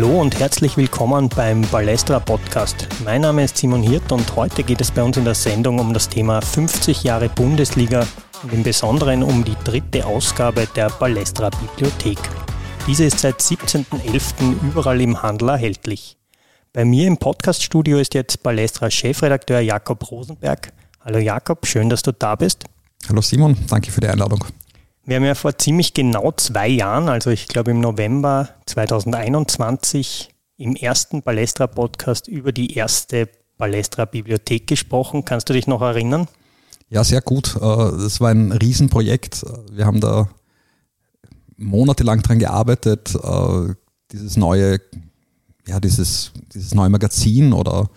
[0.00, 2.86] Hallo und herzlich willkommen beim Balestra Podcast.
[3.04, 5.92] Mein Name ist Simon Hirt und heute geht es bei uns in der Sendung um
[5.92, 8.06] das Thema 50 Jahre Bundesliga
[8.44, 12.20] und im Besonderen um die dritte Ausgabe der Balestra Bibliothek.
[12.86, 14.70] Diese ist seit 17.11.
[14.70, 16.16] überall im Handel erhältlich.
[16.72, 20.72] Bei mir im Podcaststudio ist jetzt Balestra Chefredakteur Jakob Rosenberg.
[21.00, 22.62] Hallo Jakob, schön, dass du da bist.
[23.08, 24.44] Hallo Simon, danke für die Einladung.
[25.08, 30.76] Wir haben ja vor ziemlich genau zwei Jahren, also ich glaube im November 2021, im
[30.76, 35.24] ersten Balestra-Podcast über die erste Balestra-Bibliothek gesprochen.
[35.24, 36.28] Kannst du dich noch erinnern?
[36.90, 37.56] Ja, sehr gut.
[37.56, 39.46] Das äh, war ein Riesenprojekt.
[39.72, 40.28] Wir haben da
[41.56, 43.74] monatelang dran gearbeitet, äh,
[44.12, 44.78] dieses neue,
[45.66, 47.88] ja, dieses, dieses neue Magazin oder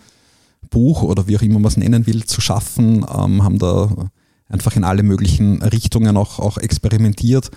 [0.70, 4.08] Buch oder wie auch immer man es nennen will, zu schaffen, ähm, haben da
[4.52, 7.50] einfach in alle möglichen Richtungen auch, auch experimentiert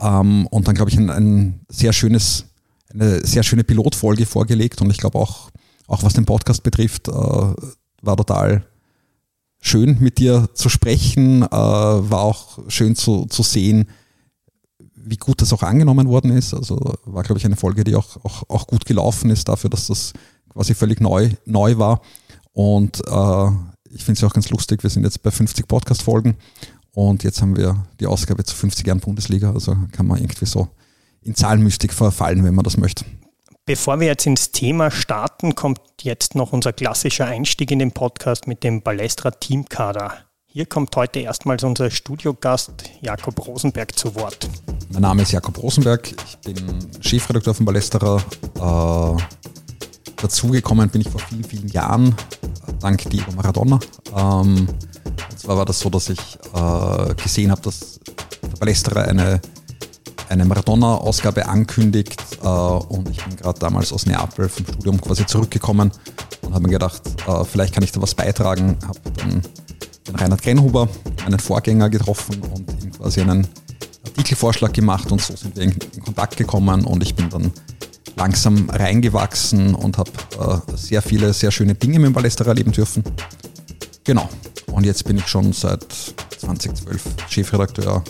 [0.00, 2.46] ähm, und dann, glaube ich, ein, ein, sehr schönes,
[2.92, 5.50] eine sehr schöne Pilotfolge vorgelegt und ich glaube auch,
[5.86, 8.66] auch was den Podcast betrifft, äh, war total
[9.60, 13.88] schön mit dir zu sprechen, äh, war auch schön zu, zu sehen,
[14.94, 16.54] wie gut das auch angenommen worden ist.
[16.54, 19.86] Also war, glaube ich, eine Folge, die auch, auch, auch gut gelaufen ist dafür, dass
[19.86, 20.12] das
[20.52, 22.02] quasi völlig neu, neu war.
[22.52, 23.50] Und äh,
[23.94, 26.36] ich finde es auch ganz lustig, wir sind jetzt bei 50 Podcast-Folgen
[26.92, 29.52] und jetzt haben wir die Ausgabe zu 50 Jahren Bundesliga.
[29.52, 30.68] Also kann man irgendwie so
[31.20, 33.04] in Zahlenmystik verfallen, wenn man das möchte.
[33.64, 38.48] Bevor wir jetzt ins Thema starten, kommt jetzt noch unser klassischer Einstieg in den Podcast
[38.48, 40.14] mit dem Balestra Teamkader.
[40.46, 44.48] Hier kommt heute erstmals unser Studiogast Jakob Rosenberg zu Wort.
[44.90, 46.56] Mein Name ist Jakob Rosenberg, ich bin
[47.00, 48.22] Chefredakteur von Balestra.
[48.56, 49.22] Äh,
[50.22, 52.14] dazugekommen bin ich vor vielen, vielen Jahren
[52.80, 53.78] dank Diego Maradona.
[54.16, 54.68] Ähm,
[55.30, 58.00] und zwar war das so, dass ich äh, gesehen habe, dass
[58.42, 59.40] der Palästra eine,
[60.28, 65.92] eine Maradona-Ausgabe ankündigt äh, und ich bin gerade damals aus Neapel vom Studium quasi zurückgekommen
[66.42, 68.76] und habe mir gedacht, äh, vielleicht kann ich da was beitragen.
[68.86, 69.42] Habe dann
[70.06, 70.88] den Reinhard Grenhuber,
[71.24, 73.46] meinen Vorgänger, getroffen und ihm quasi einen
[74.04, 77.52] Artikelvorschlag gemacht und so sind wir in, in Kontakt gekommen und ich bin dann
[78.16, 83.02] langsam reingewachsen und habe äh, sehr viele, sehr schöne Dinge mit dem Ballesterer erleben dürfen.
[84.04, 84.28] Genau.
[84.72, 85.86] Und jetzt bin ich schon seit
[86.38, 88.02] 2012 Chefredakteur,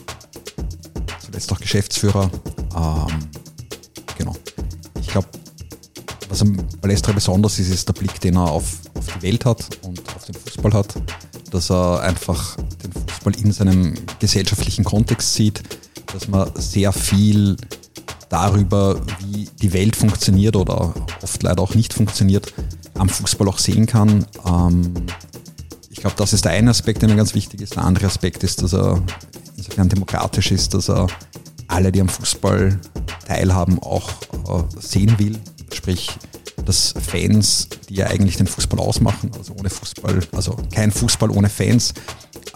[1.24, 2.30] zuletzt auch Geschäftsführer.
[2.76, 3.28] Ähm,
[4.16, 4.34] genau.
[5.00, 5.28] Ich glaube,
[6.28, 9.64] was am Ballesterer besonders ist, ist der Blick, den er auf, auf die Welt hat
[9.82, 10.94] und auf den Fußball hat.
[11.50, 15.62] Dass er einfach den Fußball in seinem gesellschaftlichen Kontext sieht,
[16.12, 17.56] dass man sehr viel
[18.32, 22.52] darüber, wie die Welt funktioniert oder oft leider auch nicht funktioniert,
[22.94, 24.24] am Fußball auch sehen kann.
[24.46, 24.94] Ähm,
[25.90, 27.76] ich glaube, das ist der eine Aspekt, der mir ganz wichtig ist.
[27.76, 29.02] Der andere Aspekt ist, dass er
[29.56, 31.08] insofern demokratisch ist, dass er
[31.68, 32.80] alle, die am Fußball
[33.26, 35.38] teilhaben, auch äh, sehen will.
[35.70, 36.08] Sprich,
[36.64, 41.50] dass Fans, die ja eigentlich den Fußball ausmachen, also ohne Fußball, also kein Fußball ohne
[41.50, 41.92] Fans,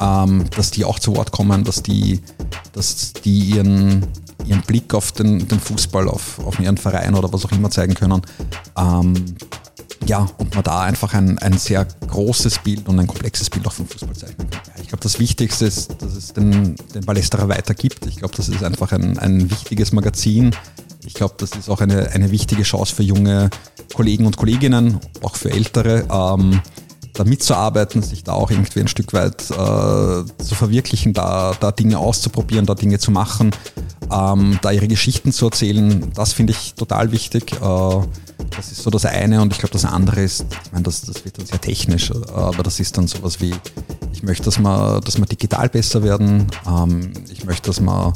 [0.01, 2.23] ähm, dass die auch zu Wort kommen, dass die,
[2.73, 4.07] dass die ihren
[4.47, 7.95] ihren Blick auf den, den Fußball, auf, auf ihren Verein oder was auch immer zeigen
[7.95, 8.23] können.
[8.77, 9.15] Ähm,
[10.07, 13.73] ja, und man da einfach ein, ein sehr großes Bild und ein komplexes Bild auch
[13.73, 14.61] vom Fußball zeichnen kann.
[14.81, 18.07] Ich glaube, das Wichtigste ist, dass es den, den Ballesterer weitergibt.
[18.07, 20.55] Ich glaube, das ist einfach ein, ein wichtiges Magazin.
[21.07, 23.51] Ich glaube, das ist auch eine, eine wichtige Chance für junge
[23.95, 26.61] Kollegen und Kolleginnen, auch für Ältere, ähm,
[27.13, 31.99] da mitzuarbeiten, sich da auch irgendwie ein Stück weit äh, zu verwirklichen, da, da Dinge
[31.99, 33.53] auszuprobieren, da Dinge zu machen
[34.13, 37.53] ähm, da ihre Geschichten zu erzählen, das finde ich total wichtig.
[37.53, 38.01] Äh,
[38.57, 41.25] das ist so das eine und ich glaube, das andere ist, ich meine, das, das
[41.25, 43.55] wird dann sehr technisch, aber das ist dann sowas wie,
[44.13, 46.47] ich möchte, dass wir, dass wir digital besser werden.
[46.67, 48.13] Ähm, ich möchte, dass wir,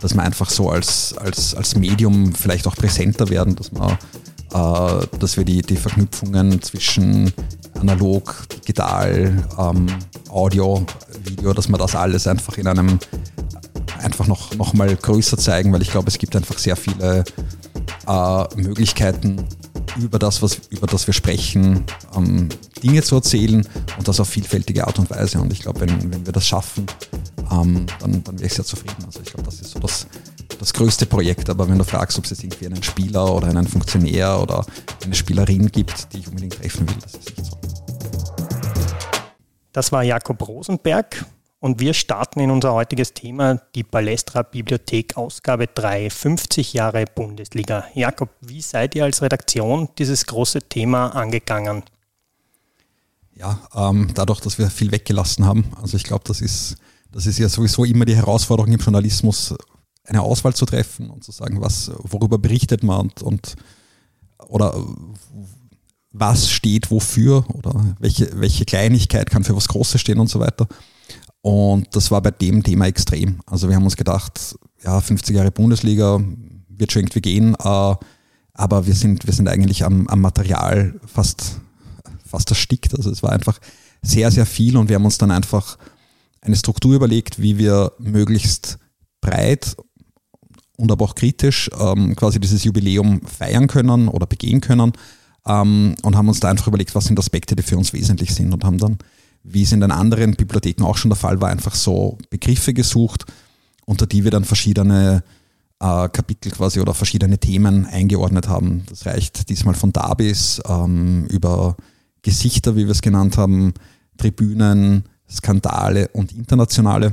[0.00, 3.98] dass wir einfach so als, als, als Medium vielleicht auch präsenter werden, dass wir,
[4.52, 7.32] äh, dass wir die, die Verknüpfungen zwischen
[7.80, 9.86] analog, digital, ähm,
[10.28, 10.86] Audio,
[11.24, 12.98] Video, dass man das alles einfach in einem
[13.98, 17.24] einfach noch, noch mal größer zeigen, weil ich glaube, es gibt einfach sehr viele
[18.06, 19.46] äh, Möglichkeiten,
[20.00, 21.84] über das, was, über das wir sprechen,
[22.16, 22.48] ähm,
[22.82, 23.66] Dinge zu erzählen
[23.98, 25.40] und das auf vielfältige Art und Weise.
[25.40, 26.86] Und ich glaube, wenn, wenn wir das schaffen,
[27.50, 29.04] ähm, dann, dann wäre ich sehr zufrieden.
[29.04, 30.06] Also ich glaube, das ist so das,
[30.58, 31.50] das größte Projekt.
[31.50, 34.64] Aber wenn du fragst, ob es jetzt irgendwie einen Spieler oder einen Funktionär oder
[35.04, 37.58] eine Spielerin gibt, die ich unbedingt treffen will, das ist nicht so.
[39.72, 41.24] Das war Jakob Rosenberg,
[41.62, 47.84] und wir starten in unser heutiges Thema, die Balestra Bibliothek Ausgabe 3, 50 Jahre Bundesliga.
[47.94, 51.84] Jakob, wie seid ihr als Redaktion dieses große Thema angegangen?
[53.36, 55.72] Ja, ähm, dadurch, dass wir viel weggelassen haben.
[55.80, 56.74] Also ich glaube, das ist,
[57.12, 59.54] das ist ja sowieso immer die Herausforderung im Journalismus,
[60.04, 63.54] eine Auswahl zu treffen und zu sagen, was, worüber berichtet man und, und
[64.48, 64.74] oder
[66.10, 70.66] was steht wofür oder welche, welche Kleinigkeit kann für was Großes stehen und so weiter.
[71.42, 73.40] Und das war bei dem Thema extrem.
[73.46, 76.20] Also wir haben uns gedacht, ja, 50 Jahre Bundesliga
[76.68, 77.94] wird schon irgendwie gehen, äh,
[78.54, 81.60] aber wir sind, wir sind eigentlich am, am Material fast,
[82.24, 82.94] fast erstickt.
[82.96, 83.58] Also es war einfach
[84.02, 85.78] sehr, sehr viel und wir haben uns dann einfach
[86.40, 88.78] eine Struktur überlegt, wie wir möglichst
[89.20, 89.76] breit
[90.76, 94.92] und aber auch kritisch ähm, quasi dieses Jubiläum feiern können oder begehen können
[95.46, 98.52] ähm, und haben uns da einfach überlegt, was sind Aspekte, die für uns wesentlich sind
[98.52, 98.98] und haben dann,
[99.44, 103.26] wie es in den anderen Bibliotheken auch schon der Fall war, einfach so Begriffe gesucht,
[103.84, 105.22] unter die wir dann verschiedene
[105.80, 108.84] äh, Kapitel quasi oder verschiedene Themen eingeordnet haben.
[108.88, 111.76] Das reicht diesmal von Darbys ähm, über
[112.22, 113.74] Gesichter, wie wir es genannt haben,
[114.16, 117.12] Tribünen, Skandale und internationale.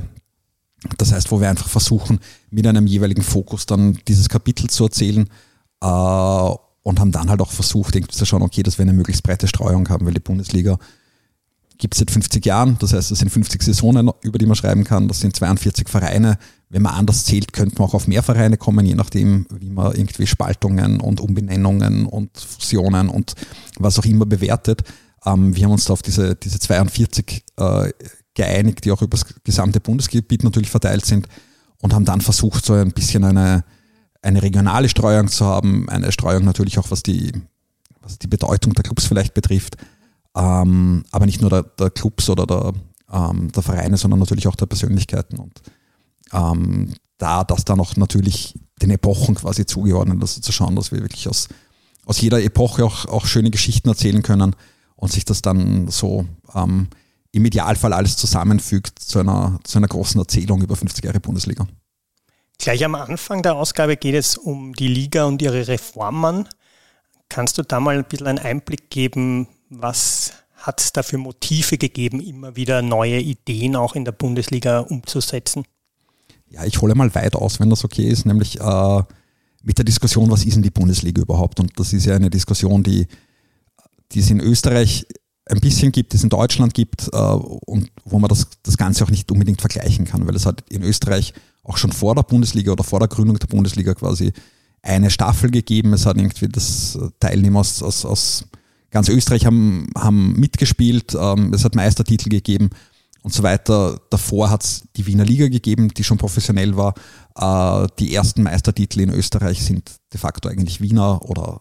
[0.98, 5.28] Das heißt, wo wir einfach versuchen, mit einem jeweiligen Fokus dann dieses Kapitel zu erzählen
[5.82, 9.24] äh, und haben dann halt auch versucht, irgendwie zu schauen, okay, dass wir eine möglichst
[9.24, 10.78] breite Streuung haben, weil die Bundesliga
[11.80, 12.76] gibt es seit 50 Jahren.
[12.78, 15.08] Das heißt, es sind 50 Saisonen, über die man schreiben kann.
[15.08, 16.38] Das sind 42 Vereine.
[16.68, 19.92] Wenn man anders zählt, könnte man auch auf mehr Vereine kommen, je nachdem, wie man
[19.92, 23.34] irgendwie Spaltungen und Umbenennungen und Fusionen und
[23.78, 24.84] was auch immer bewertet.
[25.24, 27.90] Ähm, wir haben uns da auf diese, diese 42 äh,
[28.34, 31.26] geeinigt, die auch über das gesamte Bundesgebiet natürlich verteilt sind
[31.80, 33.64] und haben dann versucht, so ein bisschen eine,
[34.22, 37.32] eine regionale Streuung zu haben, eine Streuung natürlich auch, was die,
[38.02, 39.76] was die Bedeutung der Clubs vielleicht betrifft,
[40.36, 42.72] ähm, aber nicht nur der, der Clubs oder der,
[43.12, 45.60] ähm, der Vereine, sondern natürlich auch der Persönlichkeiten und
[46.32, 51.00] ähm, da das dann auch natürlich den Epochen quasi zugeordnet, also zu schauen, dass wir
[51.00, 51.48] wirklich aus,
[52.06, 54.56] aus jeder Epoche auch, auch schöne Geschichten erzählen können
[54.96, 56.88] und sich das dann so ähm,
[57.32, 61.66] im Idealfall alles zusammenfügt zu einer, zu einer großen Erzählung über 50 Jahre Bundesliga.
[62.58, 66.48] Gleich am Anfang der Ausgabe geht es um die Liga und ihre Reformen.
[67.28, 71.78] Kannst du da mal ein bisschen einen Einblick geben, was hat es da für Motive
[71.78, 75.64] gegeben, immer wieder neue Ideen auch in der Bundesliga umzusetzen?
[76.50, 79.02] Ja, ich hole mal weit aus, wenn das okay ist, nämlich äh,
[79.62, 81.60] mit der Diskussion, was ist denn die Bundesliga überhaupt?
[81.60, 83.06] Und das ist ja eine Diskussion, die,
[84.12, 85.06] die es in Österreich
[85.46, 89.04] ein bisschen gibt, die es in Deutschland gibt äh, und wo man das, das Ganze
[89.04, 91.32] auch nicht unbedingt vergleichen kann, weil es hat in Österreich
[91.62, 94.32] auch schon vor der Bundesliga oder vor der Gründung der Bundesliga quasi
[94.82, 95.92] eine Staffel gegeben.
[95.92, 98.44] Es hat irgendwie das Teilnehmer aus, aus, aus
[98.90, 102.70] ganz Österreich haben, haben mitgespielt, ähm, es hat Meistertitel gegeben
[103.22, 104.00] und so weiter.
[104.10, 106.94] Davor hat es die Wiener Liga gegeben, die schon professionell war.
[107.36, 111.60] Äh, die ersten Meistertitel in Österreich sind de facto eigentlich Wiener oder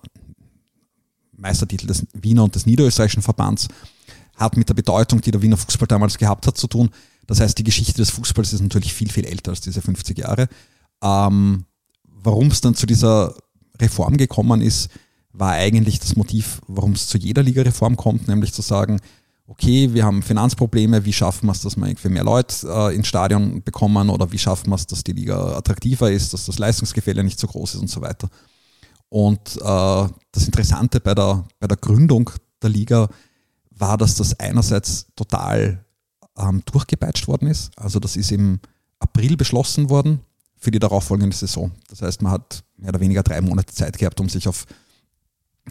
[1.36, 3.68] Meistertitel des Wiener und des Niederösterreichischen Verbands.
[4.36, 6.90] Hat mit der Bedeutung, die der Wiener Fußball damals gehabt hat, zu tun.
[7.28, 10.48] Das heißt, die Geschichte des Fußballs ist natürlich viel, viel älter als diese 50 Jahre.
[11.04, 11.66] Ähm,
[12.22, 13.34] Warum es dann zu dieser
[13.80, 14.90] Reform gekommen ist,
[15.34, 19.00] war eigentlich das Motiv, warum es zu jeder Ligareform kommt, nämlich zu sagen,
[19.48, 23.08] okay, wir haben Finanzprobleme, wie schaffen wir es, dass wir irgendwie mehr Leute äh, ins
[23.08, 27.24] Stadion bekommen oder wie schaffen wir es, dass die Liga attraktiver ist, dass das Leistungsgefälle
[27.24, 28.30] nicht so groß ist und so weiter.
[29.10, 32.30] Und äh, das Interessante bei der, bei der Gründung
[32.62, 33.10] der Liga
[33.72, 35.84] war, dass das einerseits total
[36.38, 37.72] ähm, durchgepeitscht worden ist.
[37.76, 38.60] Also das ist im
[39.00, 40.20] April beschlossen worden
[40.58, 41.72] für die darauffolgende Saison.
[41.90, 44.66] Das heißt, man hat mehr oder weniger drei Monate Zeit gehabt, um sich auf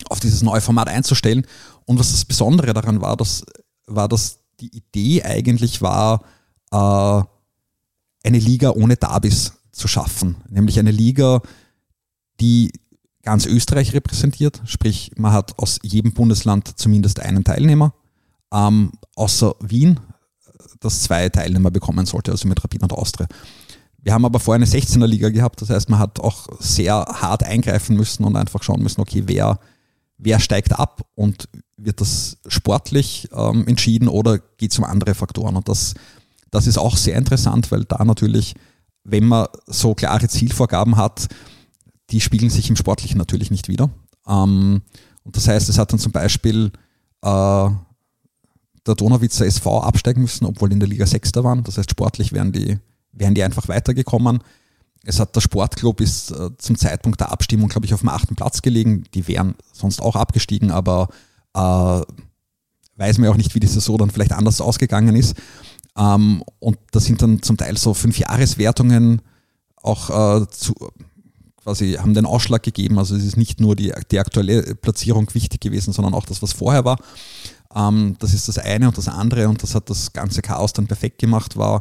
[0.09, 1.47] auf dieses neue Format einzustellen.
[1.85, 3.45] Und was das Besondere daran war, das,
[3.87, 6.23] war, dass die Idee eigentlich war,
[6.71, 7.23] äh,
[8.27, 10.37] eine Liga ohne Davis zu schaffen.
[10.49, 11.41] Nämlich eine Liga,
[12.41, 12.73] die
[13.23, 17.95] ganz Österreich repräsentiert, sprich man hat aus jedem Bundesland zumindest einen Teilnehmer,
[18.53, 20.01] ähm, außer Wien,
[20.81, 23.27] das zwei Teilnehmer bekommen sollte, also mit Rapid und Austria.
[23.99, 27.43] Wir haben aber vorher eine 16er Liga gehabt, das heißt man hat auch sehr hart
[27.43, 29.59] eingreifen müssen und einfach schauen müssen, okay, wer
[30.19, 35.57] wer steigt ab und wird das sportlich ähm, entschieden oder geht es um andere Faktoren?
[35.57, 35.95] Und das,
[36.51, 38.55] das ist auch sehr interessant, weil da natürlich,
[39.05, 41.29] wenn man so klare Zielvorgaben hat,
[42.11, 43.91] die spiegeln sich im Sportlichen natürlich nicht wieder.
[44.27, 44.83] Ähm,
[45.25, 46.73] und das heißt, es hat dann zum Beispiel
[47.23, 47.71] äh,
[48.87, 51.63] der Donauwitzer SV absteigen müssen, obwohl in der Liga Sechster waren.
[51.63, 52.79] Das heißt, sportlich wären die,
[53.13, 54.41] wären die einfach weitergekommen.
[55.09, 58.37] Es hat der Sportclub ist äh, zum Zeitpunkt der Abstimmung, glaube ich, auf dem achten
[58.37, 59.05] Platz gelegen.
[59.15, 61.09] Die wären sonst auch abgestiegen, aber
[61.55, 62.03] äh,
[62.97, 65.35] weiß man auch nicht, wie die Saison dann vielleicht anders ausgegangen ist.
[65.97, 69.23] Ähm, und da sind dann zum Teil so fünf Jahreswertungen
[69.77, 70.11] auch
[70.43, 70.75] äh, zu,
[71.63, 72.99] quasi haben den Ausschlag gegeben.
[72.99, 76.53] Also es ist nicht nur die, die aktuelle Platzierung wichtig gewesen, sondern auch das, was
[76.53, 76.99] vorher war.
[77.75, 80.87] Ähm, das ist das eine und das andere und das hat das ganze Chaos dann
[80.87, 81.81] perfekt gemacht, war,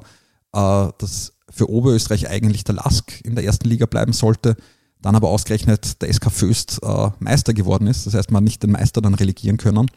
[0.54, 4.56] äh, dass für Oberösterreich eigentlich der Lask in der ersten Liga bleiben sollte.
[5.02, 8.08] dann aber ausgerechnet der SK Föst äh, Meister geworden ist.
[8.08, 9.90] Das heißt, man hat nicht den Meister dann relegieren können.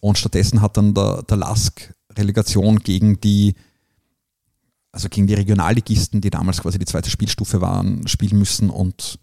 [0.00, 3.54] Und stattdessen hat dann der, der Lask Relegation gegen die,
[4.92, 9.18] also gegen die Regionalligisten, die damals quasi die zweite Spielstufe waren, spielen müssen und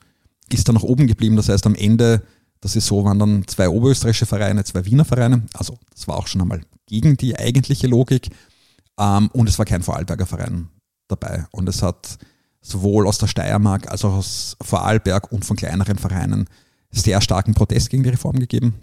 [0.51, 1.37] ist dann nach oben geblieben.
[1.37, 2.21] Das heißt, am Ende
[2.61, 5.43] der Saison waren dann zwei oberösterreichische Vereine, zwei Wiener Vereine.
[5.53, 8.29] Also das war auch schon einmal gegen die eigentliche Logik.
[8.99, 10.67] Ähm, und es war kein Vorarlberger Verein
[11.07, 11.45] dabei.
[11.51, 12.17] Und es hat
[12.61, 16.49] sowohl aus der Steiermark als auch aus Vorarlberg und von kleineren Vereinen
[16.91, 18.75] sehr starken Protest gegen die Reform gegeben.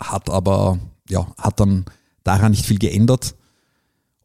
[0.00, 1.86] Hat aber, ja, hat dann
[2.24, 3.34] daran nicht viel geändert.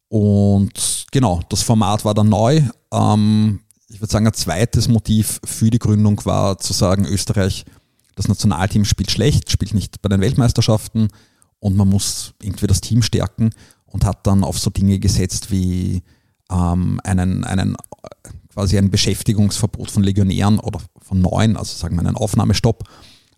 [0.10, 2.62] Und genau, das Format war dann neu.
[2.92, 7.66] Ähm, ich würde sagen, ein zweites Motiv für die Gründung war zu sagen, Österreich,
[8.16, 11.10] das Nationalteam spielt schlecht, spielt nicht bei den Weltmeisterschaften
[11.60, 13.52] und man muss irgendwie das Team stärken
[13.86, 16.02] und hat dann auf so Dinge gesetzt wie
[16.52, 17.78] ähm, einen, einen
[18.54, 22.84] quasi ein Beschäftigungsverbot von Legionären oder von neuen, also sagen wir einen Aufnahmestopp.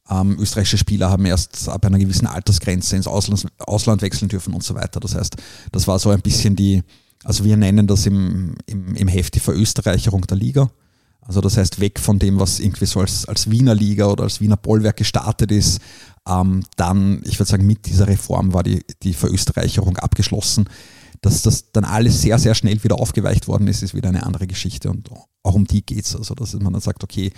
[0.09, 4.63] Ähm, österreichische Spieler haben erst ab einer gewissen Altersgrenze ins Ausland, Ausland wechseln dürfen und
[4.63, 4.99] so weiter.
[4.99, 5.35] Das heißt,
[5.71, 6.83] das war so ein bisschen die,
[7.23, 10.71] also wir nennen das im, im, im Heft die Verösterreicherung der Liga.
[11.21, 14.41] Also das heißt, weg von dem, was irgendwie so als, als Wiener Liga oder als
[14.41, 15.79] Wiener Bollwerk gestartet ist,
[16.27, 20.69] ähm, dann, ich würde sagen, mit dieser Reform war die, die Verösterreicherung abgeschlossen
[21.21, 24.47] dass das dann alles sehr, sehr schnell wieder aufgeweicht worden ist, ist wieder eine andere
[24.47, 25.09] Geschichte und
[25.43, 26.15] auch um die geht es.
[26.15, 27.31] Also, dass man dann sagt, okay,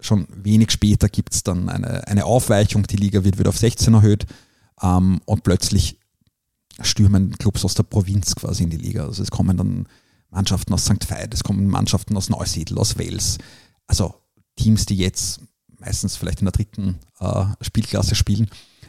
[0.00, 3.94] schon wenig später gibt es dann eine, eine Aufweichung, die Liga wird wieder auf 16
[3.94, 4.26] erhöht
[4.82, 5.98] ähm, und plötzlich
[6.80, 9.06] stürmen Clubs aus der Provinz quasi in die Liga.
[9.06, 9.88] Also es kommen dann
[10.30, 11.10] Mannschaften aus St.
[11.10, 13.38] Veit, es kommen Mannschaften aus Neusiedl, aus Wels.
[13.88, 14.14] Also
[14.54, 15.40] Teams, die jetzt
[15.80, 18.48] meistens vielleicht in der dritten äh, Spielklasse spielen,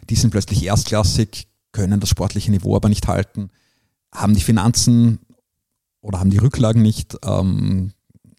[0.09, 3.49] die sind plötzlich erstklassig, können das sportliche Niveau aber nicht halten
[4.11, 5.19] haben die Finanzen
[6.01, 7.17] oder haben die Rücklagen nicht.
[7.23, 7.93] Ähm,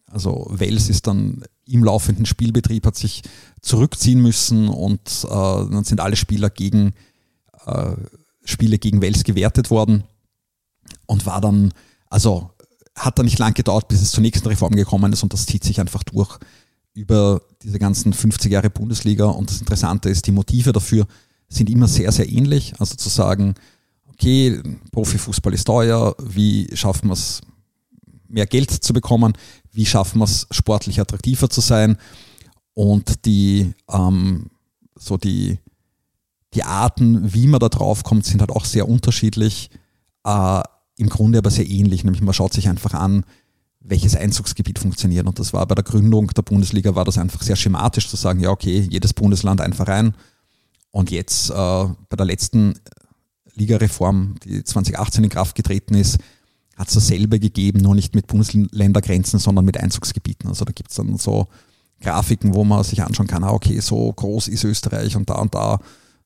[0.07, 3.21] also Wels ist dann im laufenden Spielbetrieb, hat sich
[3.61, 6.93] zurückziehen müssen und äh, dann sind alle Spieler gegen
[7.65, 7.95] äh,
[8.43, 10.03] Spiele gegen Wels gewertet worden
[11.05, 11.73] und war dann,
[12.09, 12.51] also
[12.95, 15.63] hat dann nicht lang gedauert, bis es zur nächsten Reform gekommen ist und das zieht
[15.63, 16.39] sich einfach durch
[16.93, 21.07] über diese ganzen 50 Jahre Bundesliga und das Interessante ist, die Motive dafür
[21.47, 22.73] sind immer sehr, sehr ähnlich.
[22.79, 23.55] Also zu sagen,
[24.21, 24.61] okay,
[24.91, 27.41] Profifußball ist teuer, wie schaffen wir es,
[28.27, 29.33] mehr Geld zu bekommen,
[29.73, 31.97] wie schaffen wir es, sportlich attraktiver zu sein
[32.75, 34.51] und die, ähm,
[34.95, 35.57] so die,
[36.53, 39.71] die Arten, wie man da drauf kommt, sind halt auch sehr unterschiedlich,
[40.23, 40.61] äh,
[40.97, 43.25] im Grunde aber sehr ähnlich, nämlich man schaut sich einfach an,
[43.79, 45.25] welches Einzugsgebiet funktioniert.
[45.25, 48.39] Und das war bei der Gründung der Bundesliga, war das einfach sehr schematisch zu sagen,
[48.39, 50.13] ja, okay, jedes Bundesland ein Verein.
[50.91, 52.75] Und jetzt äh, bei der letzten
[53.55, 56.17] Ligareform, die 2018 in Kraft getreten ist,
[56.75, 60.49] hat es dasselbe gegeben, nur nicht mit Bundesländergrenzen, sondern mit Einzugsgebieten.
[60.49, 61.47] Also da gibt es dann so
[61.99, 65.53] Grafiken, wo man sich anschauen kann, ah, okay, so groß ist Österreich und da und
[65.53, 65.79] da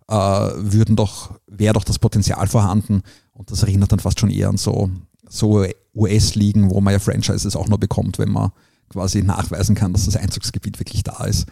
[0.08, 0.14] äh,
[0.56, 3.02] würden doch, wäre doch das Potenzial vorhanden.
[3.34, 4.90] Und das erinnert dann fast schon eher an so,
[5.28, 8.52] so US-Ligen, wo man ja Franchises auch nur bekommt, wenn man
[8.90, 11.48] quasi nachweisen kann, dass das Einzugsgebiet wirklich da ist.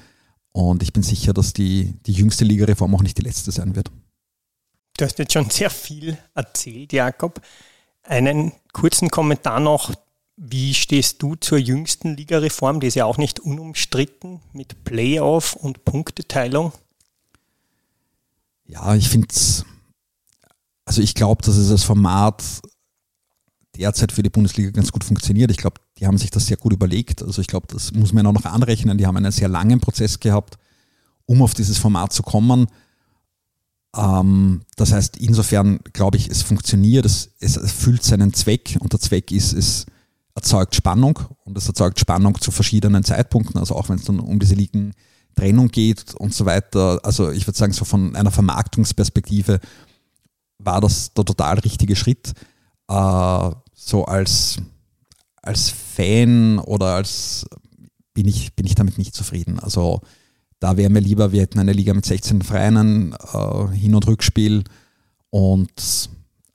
[0.51, 3.92] Und ich bin sicher, dass die, die jüngste Ligareform auch nicht die letzte sein wird.
[5.03, 7.41] Du hast jetzt schon sehr viel erzählt, Jakob.
[8.03, 9.93] Einen kurzen Kommentar noch.
[10.38, 12.79] Wie stehst du zur jüngsten Ligareform?
[12.79, 16.72] Die ist ja auch nicht unumstritten mit Playoff und Punkteteilung.
[18.65, 19.65] Ja, ich finde es,
[20.86, 22.41] also ich glaube, dass es als Format
[23.75, 25.51] derzeit für die Bundesliga ganz gut funktioniert.
[25.51, 27.22] Ich glaube, die haben sich das sehr gut überlegt.
[27.22, 28.98] Also ich glaube, das muss man auch noch anrechnen.
[28.98, 30.57] Die haben einen sehr langen Prozess gehabt,
[31.25, 32.67] um auf dieses Format zu kommen.
[33.95, 39.00] Ähm, das heißt, insofern glaube ich, es funktioniert, es, es erfüllt seinen Zweck und der
[39.00, 39.85] Zweck ist, es
[40.35, 44.39] erzeugt Spannung und es erzeugt Spannung zu verschiedenen Zeitpunkten, also auch wenn es dann um
[44.39, 47.00] diese Ligentrennung geht und so weiter.
[47.03, 49.59] Also ich würde sagen, so von einer Vermarktungsperspektive
[50.57, 52.33] war das der total richtige Schritt.
[52.88, 54.57] Äh, so als,
[55.41, 57.45] als Fan oder als
[58.13, 59.59] bin ich, bin ich damit nicht zufrieden.
[59.59, 60.01] Also
[60.63, 64.63] da wäre mir lieber, wir hätten eine Liga mit 16 Vereinen, äh, Hin- und Rückspiel.
[65.29, 66.10] Und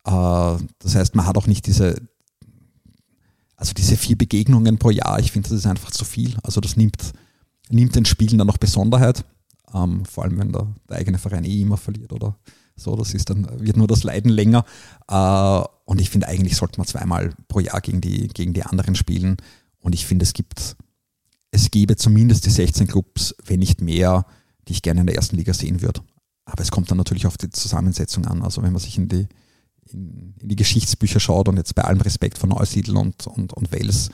[0.06, 2.00] äh, das heißt, man hat auch nicht diese,
[3.54, 5.18] also diese vier Begegnungen pro Jahr.
[5.18, 6.38] Ich finde, das ist einfach zu viel.
[6.42, 7.12] Also das nimmt,
[7.68, 9.26] nimmt den Spielen dann noch Besonderheit.
[9.74, 12.34] Ähm, vor allem, wenn der, der, eigene Verein eh immer verliert oder
[12.76, 12.96] so.
[12.96, 14.64] Das ist dann, wird nur das Leiden länger.
[15.06, 18.94] Äh, und ich finde, eigentlich sollte man zweimal pro Jahr gegen die, gegen die anderen
[18.94, 19.36] spielen.
[19.80, 20.78] Und ich finde, es gibt
[21.50, 24.26] es gäbe zumindest die 16 Clubs, wenn nicht mehr,
[24.66, 26.02] die ich gerne in der ersten Liga sehen würde.
[26.44, 28.42] Aber es kommt dann natürlich auf die Zusammensetzung an.
[28.42, 29.26] Also wenn man sich in die,
[29.90, 33.72] in, in die Geschichtsbücher schaut und jetzt bei allem Respekt von Neusiedl und, und, und
[33.72, 34.10] Wels,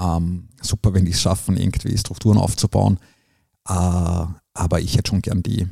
[0.00, 2.98] ähm, super, wenn die es schaffen, irgendwie Strukturen aufzubauen.
[3.68, 5.66] Äh, aber ich hätte schon gern die,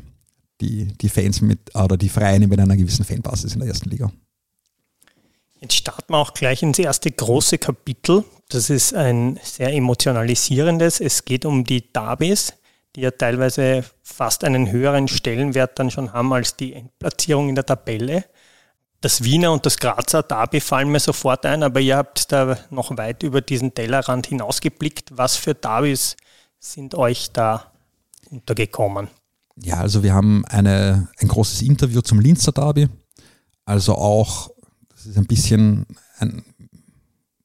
[0.60, 4.12] die, die Fans mit oder die Vereine mit einer gewissen Fanbasis in der ersten Liga.
[5.64, 8.22] Jetzt starten wir auch gleich ins erste große Kapitel.
[8.50, 11.00] Das ist ein sehr emotionalisierendes.
[11.00, 12.52] Es geht um die Derbys,
[12.94, 17.64] die ja teilweise fast einen höheren Stellenwert dann schon haben als die Endplatzierung in der
[17.64, 18.26] Tabelle.
[19.00, 22.94] Das Wiener und das Grazer Derby fallen mir sofort ein, aber ihr habt da noch
[22.98, 25.16] weit über diesen Tellerrand hinausgeblickt.
[25.16, 26.18] Was für Derbys
[26.58, 27.72] sind euch da
[28.30, 29.08] untergekommen?
[29.56, 32.90] Ja, also wir haben eine, ein großes Interview zum Linzer Derby.
[33.64, 34.50] Also auch,
[35.04, 35.84] das ist ein bisschen
[36.18, 36.42] ein,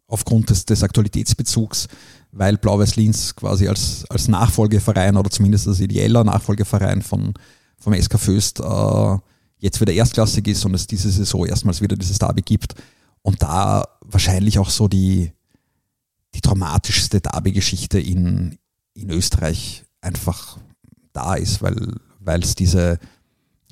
[0.08, 1.88] aufgrund des, des Aktualitätsbezugs,
[2.32, 7.34] weil Blau-Weiß Linz quasi als, als Nachfolgeverein oder zumindest als ideeller Nachfolgeverein von,
[7.78, 9.18] vom SK Föst äh,
[9.58, 12.76] jetzt wieder erstklassig ist und es diese Saison erstmals wieder dieses Derby gibt.
[13.22, 15.34] Und da wahrscheinlich auch so die,
[16.34, 18.58] die dramatischste Derby-Geschichte in,
[18.94, 20.58] in Österreich einfach
[21.12, 23.00] da ist, weil es diese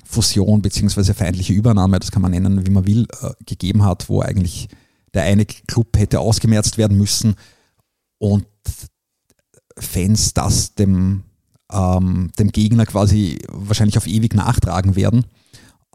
[0.08, 1.12] Fusion bzw.
[1.12, 4.68] feindliche Übernahme, das kann man nennen, wie man will, äh, gegeben hat, wo eigentlich
[5.12, 7.34] der eine Club hätte ausgemerzt werden müssen
[8.16, 8.46] und
[9.78, 11.24] Fans das dem,
[11.70, 15.26] ähm, dem Gegner quasi wahrscheinlich auf ewig nachtragen werden.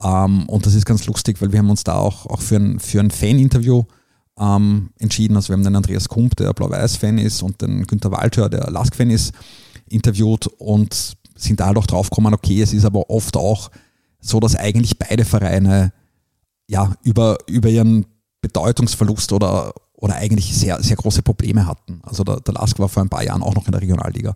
[0.02, 2.80] Ähm, und das ist ganz lustig, weil wir haben uns da auch, auch für ein,
[2.80, 3.84] für ein Fan-Interview
[4.40, 5.36] ähm, entschieden.
[5.36, 9.10] Also wir haben den Andreas Kump, der Blau-Weiß-Fan ist, und den Günther Walther, der Lask-Fan
[9.10, 9.34] ist,
[9.90, 13.70] interviewt und sind da halt auch drauf gekommen, okay, es ist aber oft auch
[14.24, 15.92] so, dass eigentlich beide Vereine
[16.68, 18.06] ja über, über ihren
[18.42, 22.00] Bedeutungsverlust oder, oder eigentlich sehr, sehr große Probleme hatten.
[22.04, 24.34] Also der, der Lask war vor ein paar Jahren auch noch in der Regionalliga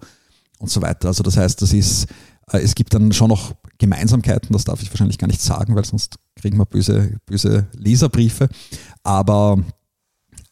[0.60, 1.08] und so weiter.
[1.08, 2.08] Also das heißt, das ist,
[2.52, 5.86] äh, es gibt dann schon noch Gemeinsamkeiten, das darf ich wahrscheinlich gar nicht sagen, weil
[5.86, 8.50] sonst kriegen wir böse, böse Leserbriefe.
[9.04, 9.58] Aber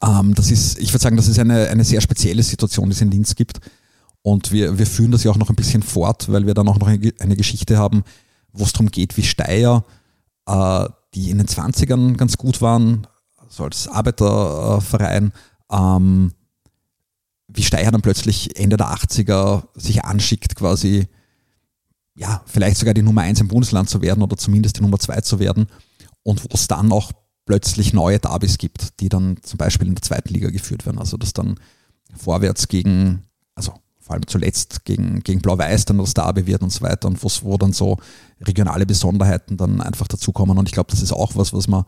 [0.01, 3.01] ähm, das ist, ich würde sagen, das ist eine, eine sehr spezielle Situation, die es
[3.01, 3.59] in Linz gibt.
[4.21, 6.79] Und wir, wir führen das ja auch noch ein bisschen fort, weil wir dann auch
[6.79, 8.03] noch eine, eine Geschichte haben,
[8.55, 9.83] wo es darum geht, wie Steyr,
[10.47, 15.31] äh, die in den 20ern ganz gut waren, also als Arbeiterverein,
[15.71, 16.33] ähm,
[17.47, 21.07] wie Steyr dann plötzlich Ende der 80er sich anschickt, quasi,
[22.15, 25.21] ja, vielleicht sogar die Nummer 1 im Bundesland zu werden oder zumindest die Nummer 2
[25.21, 25.67] zu werden.
[26.23, 27.11] Und wo es dann auch
[27.45, 30.97] plötzlich neue Derbys gibt, die dann zum Beispiel in der zweiten Liga geführt werden.
[30.97, 31.59] Also dass dann
[32.15, 33.73] vorwärts gegen, also
[34.05, 37.57] vor allem zuletzt gegen, gegen Blau-Weiß dann das Derby wird und so weiter und wo
[37.57, 37.97] dann so
[38.39, 40.59] regionale Besonderheiten dann einfach dazukommen.
[40.59, 41.85] Und ich glaube, das ist auch was, was man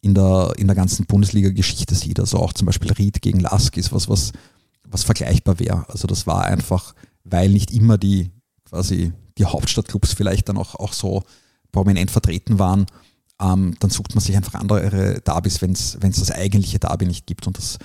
[0.00, 2.18] in der, in der ganzen Bundesliga-Geschichte sieht.
[2.18, 4.32] Also auch zum Beispiel Ried gegen Lask ist was, was,
[4.88, 5.88] was vergleichbar wäre.
[5.88, 8.32] Also das war einfach, weil nicht immer die
[8.68, 11.22] quasi die Hauptstadtclubs vielleicht dann auch, auch so
[11.70, 12.86] prominent vertreten waren,
[13.40, 17.46] ähm, dann sucht man sich einfach andere Derbys, wenn es das eigentliche Derby nicht gibt.
[17.46, 17.78] Und das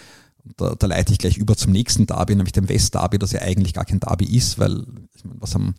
[0.55, 3.73] da, da, leite ich gleich über zum nächsten Derby, nämlich dem West-Derby, das ja eigentlich
[3.73, 5.75] gar kein Derby ist, weil ich meine, was haben,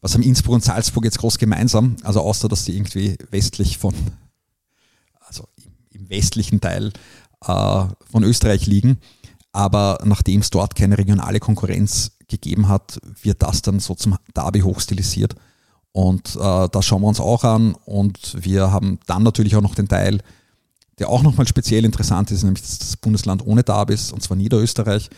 [0.00, 1.96] was haben Innsbruck und Salzburg jetzt groß gemeinsam?
[2.02, 3.94] Also außer, dass die irgendwie westlich von,
[5.20, 5.48] also
[5.90, 6.92] im westlichen Teil
[7.46, 8.98] äh, von Österreich liegen.
[9.52, 14.60] Aber nachdem es dort keine regionale Konkurrenz gegeben hat, wird das dann so zum Derby
[14.60, 15.34] hochstilisiert.
[15.92, 17.74] Und äh, das schauen wir uns auch an.
[17.84, 20.20] Und wir haben dann natürlich auch noch den Teil,
[21.02, 25.10] der auch nochmal speziell interessant ist, nämlich das Bundesland ohne Darbis, und zwar Niederösterreich,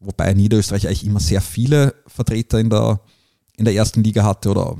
[0.00, 3.00] wobei Niederösterreich eigentlich immer sehr viele Vertreter in der,
[3.58, 4.78] in der ersten Liga hatte oder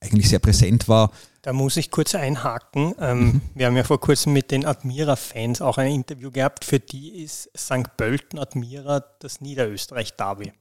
[0.00, 1.12] eigentlich sehr präsent war.
[1.42, 2.96] Da muss ich kurz einhaken.
[2.98, 3.40] Ähm, mhm.
[3.54, 6.64] Wir haben ja vor kurzem mit den Admira-Fans auch ein Interview gehabt.
[6.64, 7.96] Für die ist St.
[7.96, 10.52] Pölten Admira das Niederösterreich-Derby.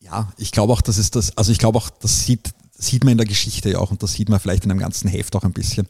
[0.00, 3.12] Ja, ich glaube auch, das ist das, also ich glaube auch, das sieht, sieht man
[3.12, 5.44] in der Geschichte ja auch und das sieht man vielleicht in einem ganzen Heft auch
[5.44, 5.86] ein bisschen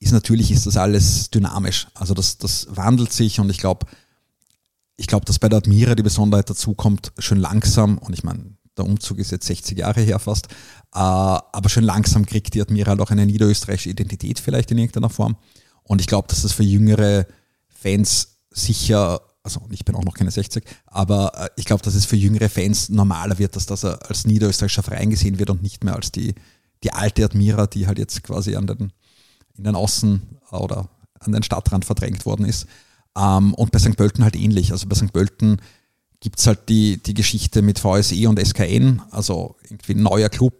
[0.00, 1.88] ist natürlich ist das alles dynamisch.
[1.94, 3.86] Also das, das wandelt sich und ich glaube,
[4.96, 8.56] ich glaube, dass bei der Admira die Besonderheit dazu kommt, schön langsam, und ich meine,
[8.76, 10.46] der Umzug ist jetzt 60 Jahre her fast,
[10.94, 15.10] äh, aber schön langsam kriegt die Admira halt auch eine niederösterreichische Identität vielleicht in irgendeiner
[15.10, 15.36] Form.
[15.82, 17.26] Und ich glaube, dass das für jüngere
[17.68, 22.04] Fans sicher, also ich bin auch noch keine 60, aber äh, ich glaube, dass es
[22.04, 25.96] für jüngere Fans normaler wird, dass das als niederösterreichischer Verein gesehen wird und nicht mehr
[25.96, 26.34] als die,
[26.82, 28.92] die alte Admira, die halt jetzt quasi an den
[29.56, 30.88] in den Außen- oder
[31.20, 32.66] an den Stadtrand verdrängt worden ist.
[33.16, 33.96] Ähm, und bei St.
[33.96, 34.72] Pölten halt ähnlich.
[34.72, 35.12] Also bei St.
[35.12, 35.60] Pölten
[36.20, 40.54] gibt es halt die, die Geschichte mit VSE und SKN, also irgendwie neuer Club,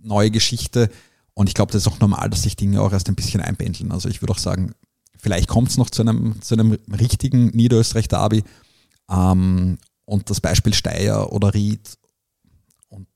[0.00, 0.90] neue Geschichte.
[1.34, 3.92] Und ich glaube, das ist auch normal, dass sich Dinge auch erst ein bisschen einpendeln.
[3.92, 4.74] Also ich würde auch sagen,
[5.16, 8.44] vielleicht kommt es noch zu einem, zu einem richtigen Niederösterreich-Derby.
[9.10, 11.96] Ähm, und das Beispiel Steyr oder Ried
[12.88, 13.08] und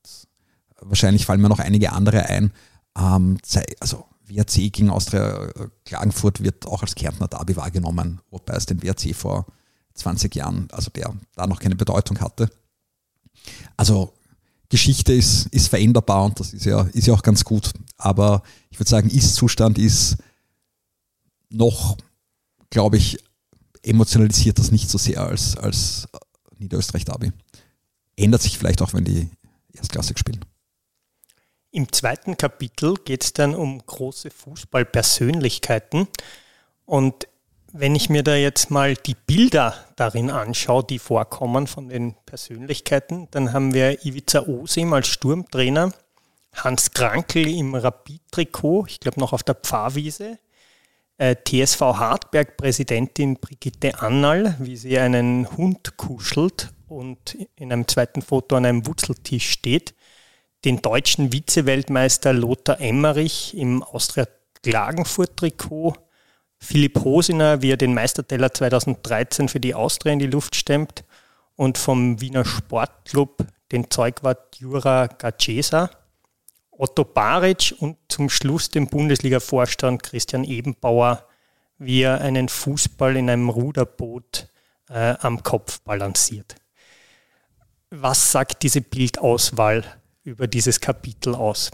[0.81, 2.51] wahrscheinlich fallen mir noch einige andere ein.
[2.97, 3.37] Ähm,
[3.79, 8.81] also WRC gegen Austria äh, Klagenfurt wird auch als Kärntner Derby wahrgenommen, wobei es den
[8.81, 9.45] WRC vor
[9.95, 12.49] 20 Jahren, also der da noch keine Bedeutung hatte.
[13.75, 14.13] Also
[14.69, 17.71] Geschichte ist, ist veränderbar und das ist ja, ist ja auch ganz gut.
[17.97, 20.17] Aber ich würde sagen, Ist-Zustand ist
[21.49, 21.97] noch,
[22.69, 23.17] glaube ich,
[23.81, 26.07] emotionalisiert das nicht so sehr als, als
[26.59, 27.31] Niederösterreich-Derby.
[28.15, 29.29] Ändert sich vielleicht auch, wenn die
[29.73, 30.45] erstklassig spielen.
[31.71, 36.07] Im zweiten Kapitel geht es dann um große Fußballpersönlichkeiten.
[36.85, 37.27] Und
[37.71, 43.27] wenn ich mir da jetzt mal die Bilder darin anschaue, die vorkommen von den Persönlichkeiten,
[43.29, 45.91] dann haben wir Ivica Osim als Sturmtrainer,
[46.53, 50.39] Hans Krankel im Rapid-Trikot, ich glaube noch auf der Pfarrwiese,
[51.19, 58.23] äh, TSV Hartberg Präsidentin Brigitte Annal, wie sie einen Hund kuschelt und in einem zweiten
[58.23, 59.93] Foto an einem Wurzeltisch steht,
[60.65, 64.27] den deutschen Vize-Weltmeister Lothar Emmerich im Austria
[64.63, 65.95] Klagenfurt-Trikot,
[66.57, 71.05] Philipp Hosiner, wie er den Meisterteller 2013 für die Austria in die Luft stemmt.
[71.55, 75.89] Und vom Wiener Sportclub den Zeugwart Jura Gacesa,
[76.71, 81.25] Otto Baric und zum Schluss den Bundesliga-Vorstand Christian Ebenbauer,
[81.77, 84.47] wie er einen Fußball in einem Ruderboot
[84.89, 86.55] äh, am Kopf balanciert.
[87.89, 89.83] Was sagt diese Bildauswahl
[90.29, 91.71] über dieses Kapitel aus?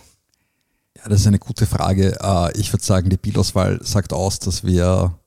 [0.98, 2.18] Ja, das ist eine gute Frage.
[2.22, 5.20] Äh, ich würde sagen, die Bildauswahl sagt aus, dass wir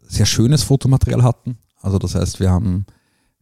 [0.00, 1.58] sehr schönes Fotomaterial hatten.
[1.80, 2.86] Also das heißt, wir haben,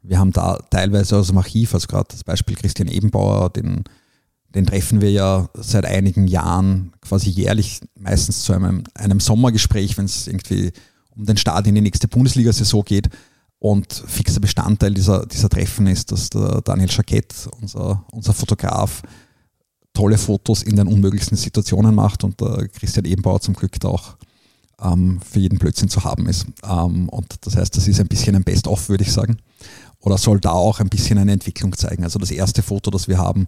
[0.03, 3.85] wir haben da teilweise aus dem Archiv, also gerade das Beispiel Christian Ebenbauer, den,
[4.55, 10.05] den treffen wir ja seit einigen Jahren quasi jährlich, meistens zu einem, einem Sommergespräch, wenn
[10.05, 10.72] es irgendwie
[11.11, 13.09] um den Start in die nächste Bundesliga-Saison geht.
[13.61, 19.03] Und fixer Bestandteil dieser, dieser Treffen ist, dass der Daniel Schakett, unser, unser Fotograf,
[19.94, 24.16] tolle Fotos in den unmöglichsten Situationen macht und der Christian Ebenbauer zum Glück da auch
[24.81, 26.46] ähm, für jeden Blödsinn zu haben ist.
[26.64, 29.38] Ähm, und das heißt, das ist ein bisschen ein Best-of, würde ich sagen.
[30.01, 32.05] Oder soll da auch ein bisschen eine Entwicklung zeigen.
[32.05, 33.46] Also das erste Foto, das wir haben,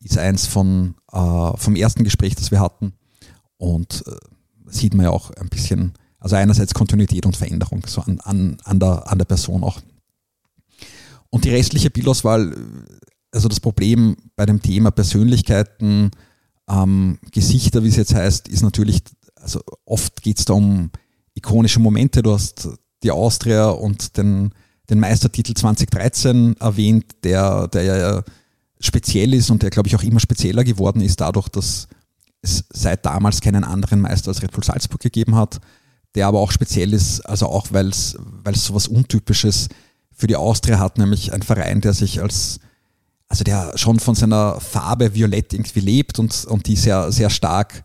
[0.00, 2.94] ist eins von, äh, vom ersten Gespräch, das wir hatten.
[3.56, 4.16] Und äh,
[4.66, 8.80] sieht man ja auch ein bisschen, also einerseits Kontinuität und Veränderung, so an, an, an,
[8.80, 9.80] der, an der Person auch.
[11.30, 12.54] Und die restliche Bildauswahl
[13.32, 16.10] also das Problem bei dem Thema Persönlichkeiten,
[16.68, 19.02] ähm, Gesichter, wie es jetzt heißt, ist natürlich,
[19.36, 20.90] also oft geht es da um
[21.34, 22.22] ikonische Momente.
[22.22, 22.68] Du hast
[23.02, 24.52] die Austria und den,
[24.88, 28.22] den Meistertitel 2013 erwähnt, der, der ja
[28.80, 31.88] speziell ist und der, glaube ich, auch immer spezieller geworden ist, dadurch, dass
[32.42, 35.60] es seit damals keinen anderen Meister als Red Bull Salzburg gegeben hat,
[36.14, 38.16] der aber auch speziell ist, also auch weil es
[38.54, 39.68] so was Untypisches
[40.12, 42.60] für die Austria hat, nämlich ein Verein, der sich als
[43.32, 47.82] also der schon von seiner Farbe violett irgendwie lebt und, und die sehr, sehr stark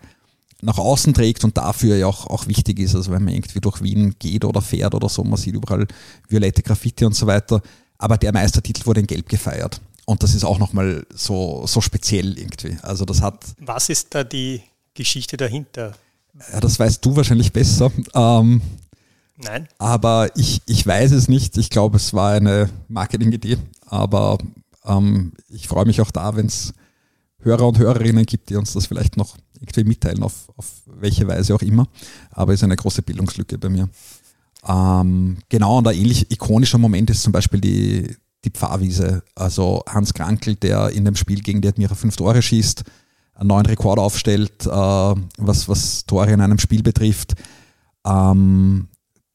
[0.62, 2.96] nach außen trägt und dafür ja auch, auch wichtig ist.
[2.96, 5.88] Also wenn man irgendwie durch Wien geht oder fährt oder so, man sieht überall
[6.28, 7.62] violette Graffiti und so weiter.
[7.98, 9.80] Aber der Meistertitel wurde in Gelb gefeiert.
[10.06, 12.78] Und das ist auch nochmal so, so speziell irgendwie.
[12.82, 13.46] Also das hat.
[13.62, 14.62] Was ist da die
[14.96, 15.94] Geschichte dahinter?
[16.52, 17.90] Ja, das weißt du wahrscheinlich besser.
[18.14, 18.62] Ähm,
[19.38, 19.70] Nein.
[19.78, 21.56] Aber ich, ich weiß es nicht.
[21.56, 23.58] Ich glaube, es war eine Marketingidee.
[23.86, 24.40] Aber
[24.88, 26.74] ähm, ich freue mich auch da, wenn es
[27.40, 31.54] Hörer und Hörerinnen gibt, die uns das vielleicht noch irgendwie mitteilen, auf, auf welche Weise
[31.56, 31.88] auch immer.
[32.32, 33.90] Aber es ist eine große Bildungslücke bei mir.
[34.68, 39.24] Ähm, genau, und ein ähnlich ikonischer Moment ist zum Beispiel die, die Pfarrwiese.
[39.36, 42.84] Also Hans Krankel, der in dem Spiel gegen die Admira fünf Tore schießt,
[43.36, 47.36] einen neuen Rekord aufstellt, äh, was, was Tore in einem Spiel betrifft.
[48.06, 48.88] Ähm,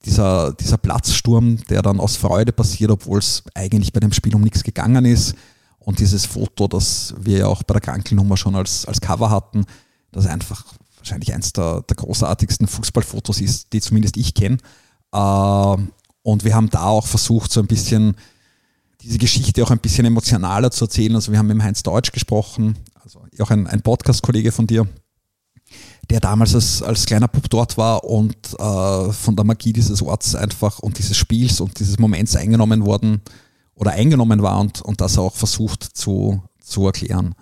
[0.05, 4.43] dieser, dieser Platzsturm, der dann aus Freude passiert, obwohl es eigentlich bei dem Spiel um
[4.43, 5.35] nichts gegangen ist.
[5.79, 9.65] Und dieses Foto, das wir ja auch bei der Krankelnummer schon als, als Cover hatten,
[10.13, 10.65] das einfach
[10.99, 14.59] wahrscheinlich eins der, der großartigsten Fußballfotos ist, die zumindest ich kenne.
[15.13, 15.77] Äh,
[16.23, 18.17] und wir haben da auch versucht, so ein bisschen
[19.01, 21.17] diese Geschichte auch ein bisschen emotionaler zu erzählen.
[21.17, 24.87] Also wir haben mit Heinz Deutsch gesprochen, also auch ein, ein Podcast-Kollege von dir,
[26.11, 30.35] der damals als, als kleiner Pup dort war und äh, von der Magie dieses Orts
[30.35, 33.23] einfach und dieses Spiels und dieses Moments eingenommen worden
[33.75, 37.35] oder eingenommen war und, und das auch versucht zu, zu erklären.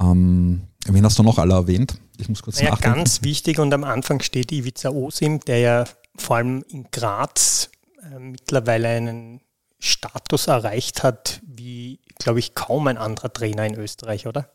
[0.00, 1.98] Ähm, wen hast du noch alle erwähnt?
[2.18, 2.98] Ich muss kurz ja, nachdenken.
[2.98, 5.84] Ganz wichtig und am Anfang steht Ivica Osim, der ja
[6.16, 7.70] vor allem in Graz
[8.02, 9.40] äh, mittlerweile einen
[9.78, 14.50] Status erreicht hat, wie, glaube ich, kaum ein anderer Trainer in Österreich, oder?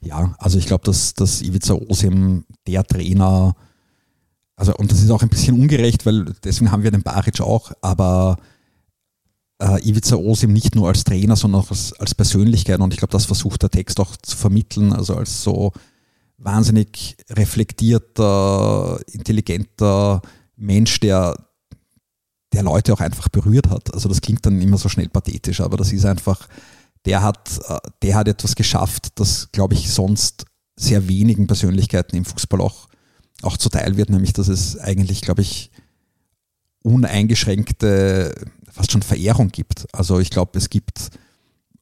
[0.00, 3.56] Ja, also ich glaube, dass, dass Ivica Osim der Trainer,
[4.56, 7.72] also und das ist auch ein bisschen ungerecht, weil deswegen haben wir den Baric auch,
[7.80, 8.36] aber
[9.60, 13.12] äh, Ivica Osim nicht nur als Trainer, sondern auch als, als Persönlichkeit und ich glaube,
[13.12, 15.72] das versucht der Text auch zu vermitteln, also als so
[16.38, 20.22] wahnsinnig reflektierter, intelligenter
[20.56, 21.36] Mensch, der,
[22.52, 23.92] der Leute auch einfach berührt hat.
[23.92, 26.48] Also das klingt dann immer so schnell pathetisch, aber das ist einfach
[27.04, 30.44] der hat, äh, der hat etwas geschafft, das, glaube ich, sonst
[30.76, 32.88] sehr wenigen Persönlichkeiten im Fußball auch,
[33.42, 35.70] auch zuteil wird, nämlich dass es eigentlich, glaube ich,
[36.82, 38.34] uneingeschränkte,
[38.70, 39.86] fast schon Verehrung gibt.
[39.92, 41.10] Also ich glaube, es gibt,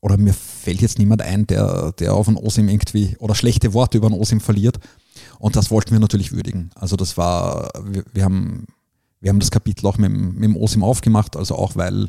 [0.00, 3.98] oder mir fällt jetzt niemand ein, der, der auf einen Osim irgendwie, oder schlechte Worte
[3.98, 4.78] über einen Osim verliert.
[5.38, 6.70] Und das wollten wir natürlich würdigen.
[6.74, 8.66] Also das war, wir, wir haben,
[9.20, 12.08] wir haben das Kapitel auch mit, mit dem Osim aufgemacht, also auch weil,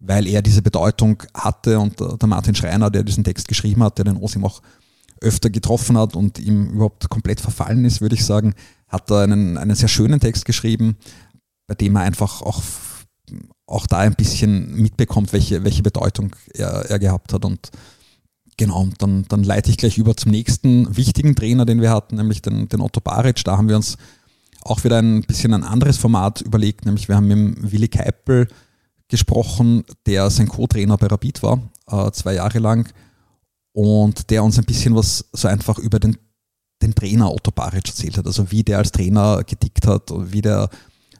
[0.00, 4.04] weil er diese Bedeutung hatte und der Martin Schreiner, der diesen Text geschrieben hat, der
[4.04, 4.62] den Osim auch
[5.20, 8.54] öfter getroffen hat und ihm überhaupt komplett verfallen ist, würde ich sagen,
[8.86, 10.96] hat er einen, einen sehr schönen Text geschrieben,
[11.66, 12.62] bei dem er einfach auch,
[13.66, 17.44] auch da ein bisschen mitbekommt, welche, welche Bedeutung er, er gehabt hat.
[17.44, 17.70] Und
[18.56, 22.40] genau, dann, dann leite ich gleich über zum nächsten wichtigen Trainer, den wir hatten, nämlich
[22.40, 23.42] den, den Otto Baric.
[23.44, 23.96] Da haben wir uns
[24.62, 28.48] auch wieder ein bisschen ein anderes Format überlegt, nämlich wir haben mit Willi Keipel
[29.08, 32.92] gesprochen, der sein Co-Trainer bei Rapid war, äh, zwei Jahre lang,
[33.72, 36.16] und der uns ein bisschen was so einfach über den,
[36.82, 40.68] den Trainer Otto Baric erzählt hat, also wie der als Trainer gedickt hat, wie der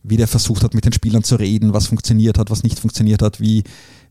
[0.03, 3.22] wie der versucht hat, mit den Spielern zu reden, was funktioniert hat, was nicht funktioniert
[3.22, 3.64] hat, wie,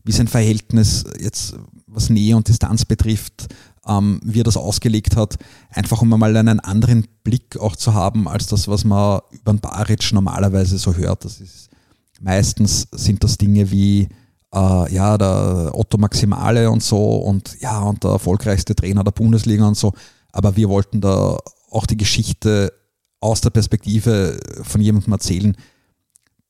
[0.04, 3.48] wie sein Verhältnis jetzt, was Nähe und Distanz betrifft,
[3.86, 5.36] ähm, wie er das ausgelegt hat,
[5.70, 9.60] einfach um einmal einen anderen Blick auch zu haben, als das, was man über den
[9.60, 11.24] Baric normalerweise so hört.
[11.24, 11.70] Das ist,
[12.18, 14.08] meistens sind das Dinge wie,
[14.54, 19.66] äh, ja, der Otto Maximale und so und ja, und der erfolgreichste Trainer der Bundesliga
[19.66, 19.92] und so.
[20.32, 21.38] Aber wir wollten da
[21.70, 22.72] auch die Geschichte
[23.20, 25.56] aus der Perspektive von jemandem erzählen,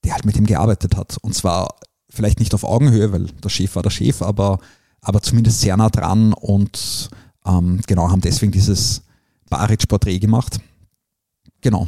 [0.04, 1.16] der halt mit ihm gearbeitet hat.
[1.22, 1.74] Und zwar
[2.10, 4.58] vielleicht nicht auf Augenhöhe, weil der Chef war der Chef, aber,
[5.00, 7.10] aber zumindest sehr nah dran und
[7.46, 9.02] ähm, genau, haben deswegen dieses
[9.48, 10.58] Baric-Porträt gemacht.
[11.60, 11.86] Genau.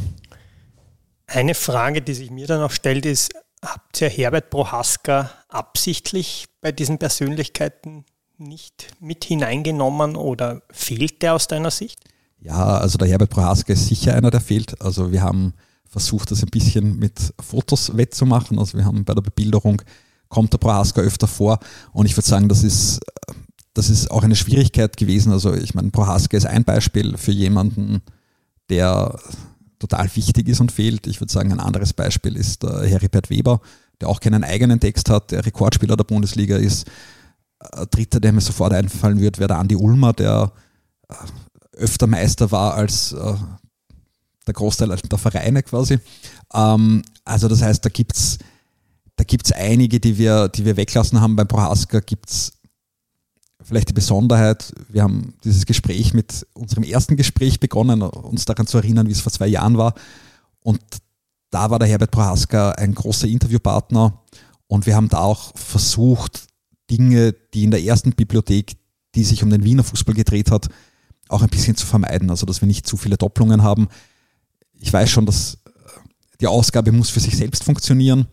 [1.26, 3.32] Eine Frage, die sich mir dann auch stellt, ist,
[3.62, 8.05] habt ihr Herbert Prohaska absichtlich bei diesen Persönlichkeiten
[8.38, 11.99] nicht mit hineingenommen oder fehlt der aus deiner Sicht?
[12.40, 14.81] Ja, also der Herbert Prohaska ist sicher einer, der fehlt.
[14.81, 15.53] Also wir haben
[15.87, 18.59] versucht, das ein bisschen mit Fotos wettzumachen.
[18.59, 19.83] Also wir haben bei der Bebilderung
[20.29, 21.59] kommt der Prohaska öfter vor
[21.92, 23.01] und ich würde sagen, das ist,
[23.75, 25.33] das ist auch eine Schwierigkeit gewesen.
[25.33, 28.01] Also ich meine, Prohaska ist ein Beispiel für jemanden,
[28.70, 29.18] der
[29.80, 31.08] total wichtig ist und fehlt.
[31.08, 33.60] Ich würde sagen, ein anderes Beispiel ist der Heribert Weber,
[34.00, 36.88] der auch keinen eigenen Text hat, der Rekordspieler der Bundesliga ist.
[37.58, 40.52] Ein dritter, der mir sofort einfallen wird, wäre der Andi Ulmer, der
[41.08, 41.14] äh,
[41.76, 43.34] öfter Meister war als äh,
[44.46, 45.98] der Großteil der Vereine quasi.
[46.54, 48.38] Ähm, also das heißt, da gibt es
[49.20, 51.36] da gibt's einige, die wir, die wir weglassen haben.
[51.36, 52.52] Beim Prohaska gibt es
[53.70, 58.78] vielleicht die Besonderheit, wir haben dieses Gespräch mit unserem ersten Gespräch begonnen, uns daran zu
[58.78, 59.94] erinnern, wie es vor zwei Jahren war.
[60.61, 60.80] Und
[61.50, 64.20] da war der Herbert Prohaska ein großer Interviewpartner
[64.66, 66.46] und wir haben da auch versucht,
[66.90, 68.76] Dinge, die in der ersten Bibliothek,
[69.14, 70.68] die sich um den Wiener Fußball gedreht hat,
[71.28, 72.30] auch ein bisschen zu vermeiden.
[72.30, 73.88] Also, dass wir nicht zu viele Doppelungen haben
[74.80, 75.68] ich weiß schon, dass äh,
[76.40, 78.26] die Ausgabe muss für sich selbst funktionieren,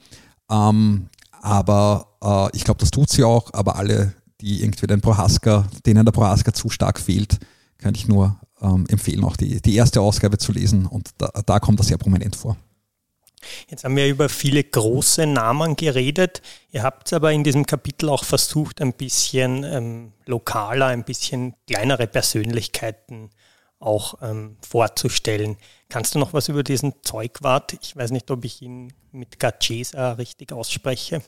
[0.50, 5.67] ähm, aber äh, ich glaube, das tut sie auch, aber alle, die irgendwie den Prohaska,
[5.86, 7.39] denen der Prohaska zu stark fehlt,
[7.78, 11.60] kann ich nur ähm, empfehlen, auch die, die erste Ausgabe zu lesen und da, da
[11.60, 12.58] kommt das sehr prominent vor.
[13.69, 16.41] Jetzt haben wir über viele große Namen geredet.
[16.71, 22.08] Ihr habt aber in diesem Kapitel auch versucht, ein bisschen ähm, lokaler, ein bisschen kleinere
[22.08, 23.30] Persönlichkeiten
[23.80, 25.58] auch ähm, vorzustellen.
[25.88, 27.78] Kannst du noch was über diesen Zeugwart?
[27.82, 31.21] Ich weiß nicht, ob ich ihn mit Gacesa richtig ausspreche.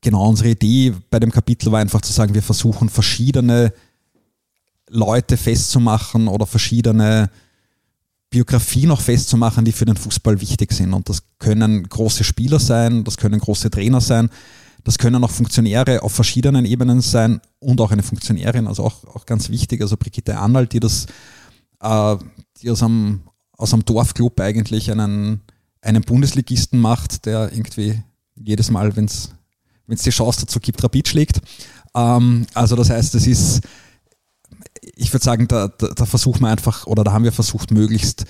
[0.00, 3.72] Genau, unsere Idee bei dem Kapitel war einfach zu sagen, wir versuchen verschiedene
[4.88, 7.30] Leute festzumachen oder verschiedene
[8.30, 10.92] Biografien auch festzumachen, die für den Fußball wichtig sind.
[10.92, 14.30] Und das können große Spieler sein, das können große Trainer sein,
[14.84, 19.26] das können auch Funktionäre auf verschiedenen Ebenen sein und auch eine Funktionärin, also auch, auch
[19.26, 21.06] ganz wichtig, also Brigitte Arnold, die das,
[21.80, 22.16] äh,
[22.60, 25.40] die aus einem, aus einem Dorfclub eigentlich einen,
[25.80, 28.02] einen Bundesligisten macht, der irgendwie
[28.36, 29.30] jedes Mal, wenn es
[29.96, 31.40] die Chance dazu gibt, Rapid schlägt.
[31.94, 33.60] Ähm, also das heißt, es ist,
[34.94, 38.26] ich würde sagen, da, da, da versuchen wir einfach, oder da haben wir versucht, möglichst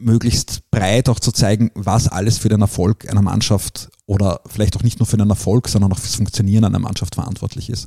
[0.00, 4.82] möglichst breit auch zu zeigen, was alles für den Erfolg einer Mannschaft oder vielleicht auch
[4.82, 7.86] nicht nur für den Erfolg, sondern auch fürs Funktionieren einer Mannschaft verantwortlich ist.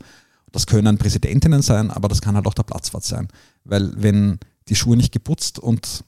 [0.52, 3.30] Das können Präsidentinnen sein, aber das kann halt auch der Platzwart sein.
[3.64, 6.04] Weil wenn die Schuhe nicht geputzt und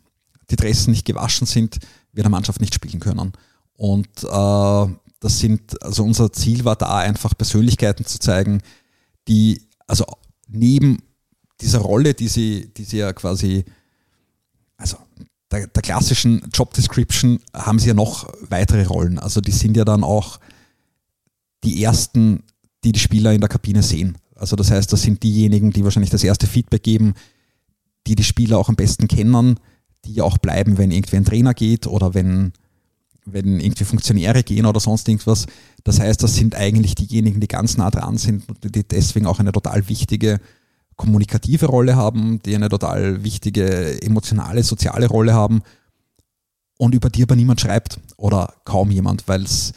[0.49, 1.79] die Dressen nicht gewaschen sind,
[2.11, 3.31] wird eine Mannschaft nicht spielen können.
[3.75, 4.87] Und äh,
[5.23, 8.61] das sind, also unser Ziel war da einfach Persönlichkeiten zu zeigen,
[9.29, 10.05] die, also
[10.49, 10.97] neben
[11.61, 13.63] dieser Rolle, die sie, die sie ja quasi,
[14.75, 14.97] also
[15.49, 19.17] der, der klassischen Job Description haben sie ja noch weitere Rollen.
[19.17, 20.41] Also die sind ja dann auch
[21.63, 22.43] die ersten,
[22.83, 24.17] die die Spieler in der Kabine sehen.
[24.35, 27.13] Also das heißt, das sind diejenigen, die wahrscheinlich das erste Feedback geben,
[28.07, 29.57] die die Spieler auch am besten kennen,
[30.03, 32.51] die auch bleiben, wenn irgendwie ein Trainer geht oder wenn,
[33.25, 35.45] wenn irgendwie Funktionäre gehen oder sonst irgendwas.
[35.83, 39.39] Das heißt, das sind eigentlich diejenigen, die ganz nah dran sind und die deswegen auch
[39.39, 40.39] eine total wichtige
[40.95, 45.61] kommunikative Rolle haben, die eine total wichtige emotionale, soziale Rolle haben
[46.77, 49.73] und über die aber niemand schreibt oder kaum jemand, weil's,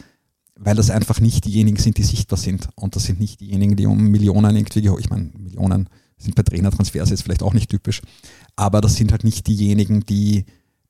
[0.55, 2.69] weil das einfach nicht diejenigen sind, die sichtbar sind.
[2.75, 7.09] Und das sind nicht diejenigen, die um Millionen irgendwie, ich meine, Millionen sind bei Trainertransfers
[7.09, 8.01] jetzt vielleicht auch nicht typisch,
[8.55, 10.45] aber das sind halt nicht diejenigen, die,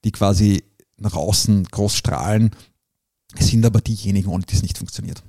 [0.06, 0.64] die quasi
[0.98, 2.52] nach außen groß strahlen,
[3.38, 5.24] sind aber diejenigen, ohne die es nicht funktioniert.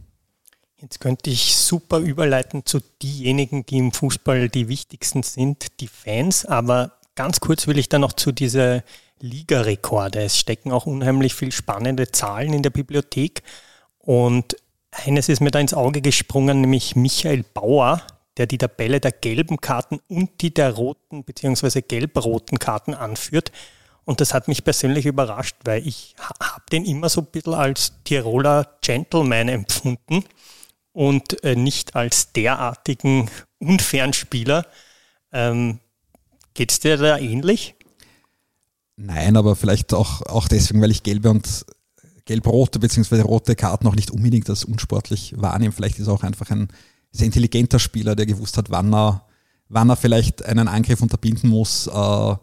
[0.80, 6.44] Jetzt könnte ich super überleiten zu diejenigen, die im Fußball die wichtigsten sind, die Fans.
[6.46, 8.84] Aber ganz kurz will ich da noch zu dieser
[9.20, 10.22] Ligarekorde.
[10.22, 13.42] Es stecken auch unheimlich viel spannende Zahlen in der Bibliothek.
[13.98, 14.56] Und
[14.92, 18.02] eines ist mir da ins Auge gesprungen, nämlich Michael Bauer,
[18.36, 21.82] der die Tabelle der gelben Karten und die der roten bzw.
[21.82, 23.50] gelb-roten Karten anführt.
[24.08, 27.92] Und das hat mich persönlich überrascht, weil ich habe den immer so ein bisschen als
[28.04, 30.24] Tiroler Gentleman empfunden
[30.92, 34.64] und äh, nicht als derartigen unfairen Spieler.
[35.30, 35.80] Ähm,
[36.54, 37.74] Geht es dir da ähnlich?
[38.96, 41.66] Nein, aber vielleicht auch, auch deswegen, weil ich gelbe und
[42.24, 43.20] gelb-rote bzw.
[43.20, 45.72] rote Karten auch nicht unbedingt als unsportlich wahrnehme.
[45.72, 46.68] Vielleicht ist er auch einfach ein
[47.10, 49.26] sehr intelligenter Spieler, der gewusst hat, wann er,
[49.68, 52.36] wann er vielleicht einen Angriff unterbinden muss äh,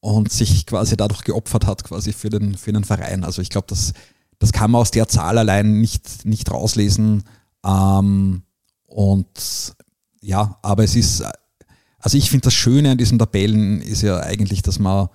[0.00, 3.24] und sich quasi dadurch geopfert hat, quasi für den, für den Verein.
[3.24, 3.92] Also ich glaube, das,
[4.38, 7.24] das kann man aus der Zahl allein nicht, nicht rauslesen.
[7.64, 8.42] Ähm,
[8.86, 9.74] und
[10.20, 11.24] ja, aber es ist,
[11.98, 15.08] also ich finde das Schöne an diesen Tabellen ist ja eigentlich, dass man,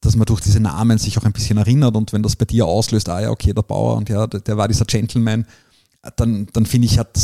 [0.00, 2.66] dass man durch diese Namen sich auch ein bisschen erinnert und wenn das bei dir
[2.66, 5.46] auslöst, ah ja, okay, der Bauer und ja, der, der war dieser Gentleman,
[6.16, 7.18] dann, dann finde ich, hat,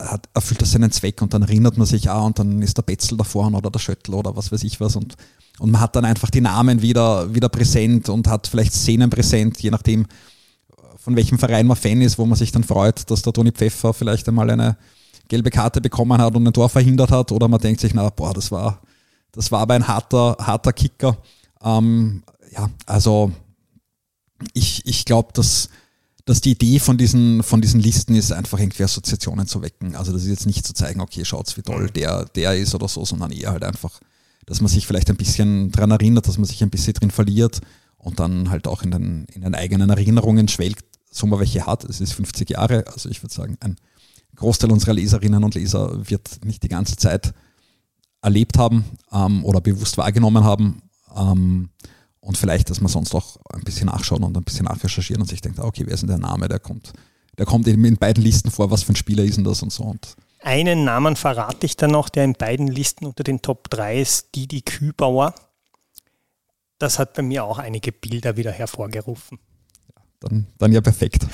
[0.00, 2.82] hat, erfüllt das seinen Zweck und dann erinnert man sich, ah, und dann ist der
[2.82, 5.16] Betzel da vorne oder der Schöttl oder was weiß ich was und,
[5.62, 9.62] und man hat dann einfach die Namen wieder, wieder präsent und hat vielleicht Szenen präsent,
[9.62, 10.06] je nachdem,
[10.96, 13.94] von welchem Verein man Fan ist, wo man sich dann freut, dass der Toni Pfeffer
[13.94, 14.76] vielleicht einmal eine
[15.28, 17.30] gelbe Karte bekommen hat und ein Tor verhindert hat.
[17.30, 18.80] Oder man denkt sich, na, boah, das war,
[19.30, 21.16] das war aber ein harter, harter Kicker.
[21.62, 23.30] Ähm, ja, also
[24.54, 25.68] ich, ich glaube, dass,
[26.24, 29.94] dass die Idee von diesen, von diesen Listen ist, einfach irgendwie Assoziationen zu wecken.
[29.94, 32.88] Also das ist jetzt nicht zu zeigen, okay, schaut's, wie toll der, der ist oder
[32.88, 34.00] so, sondern eher halt einfach,
[34.46, 37.60] dass man sich vielleicht ein bisschen dran erinnert, dass man sich ein bisschen drin verliert
[37.98, 41.84] und dann halt auch in den, in den eigenen Erinnerungen schwelgt, so man welche hat.
[41.84, 43.76] Es ist 50 Jahre, also ich würde sagen, ein
[44.34, 47.32] Großteil unserer Leserinnen und Leser wird nicht die ganze Zeit
[48.22, 50.82] erlebt haben ähm, oder bewusst wahrgenommen haben.
[51.14, 51.70] Ähm,
[52.20, 55.40] und vielleicht, dass man sonst auch ein bisschen nachschauen und ein bisschen nachrecherchieren und sich
[55.40, 56.92] denkt, ah, okay, wer ist denn der Name, der kommt,
[57.36, 59.72] der kommt eben in beiden Listen vor, was für ein Spieler ist denn das und
[59.72, 59.82] so.
[59.82, 64.00] Und einen Namen verrate ich dann noch, der in beiden Listen unter den Top 3
[64.00, 65.34] ist, Didi Kübauer.
[66.78, 69.38] Das hat bei mir auch einige Bilder wieder hervorgerufen
[70.22, 71.26] dann, dann ja perfekt.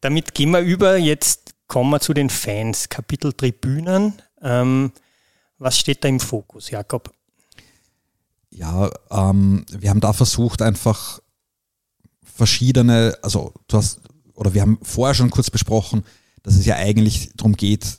[0.00, 0.96] Damit gehen wir über.
[0.96, 2.88] Jetzt kommen wir zu den Fans.
[2.88, 4.20] Kapitel Tribünen.
[4.40, 4.92] Ähm,
[5.58, 7.12] was steht da im Fokus, Jakob?
[8.50, 11.20] Ja, ähm, wir haben da versucht, einfach
[12.22, 14.00] verschiedene, also du hast,
[14.34, 16.04] oder wir haben vorher schon kurz besprochen,
[16.42, 17.98] dass es ja eigentlich darum geht,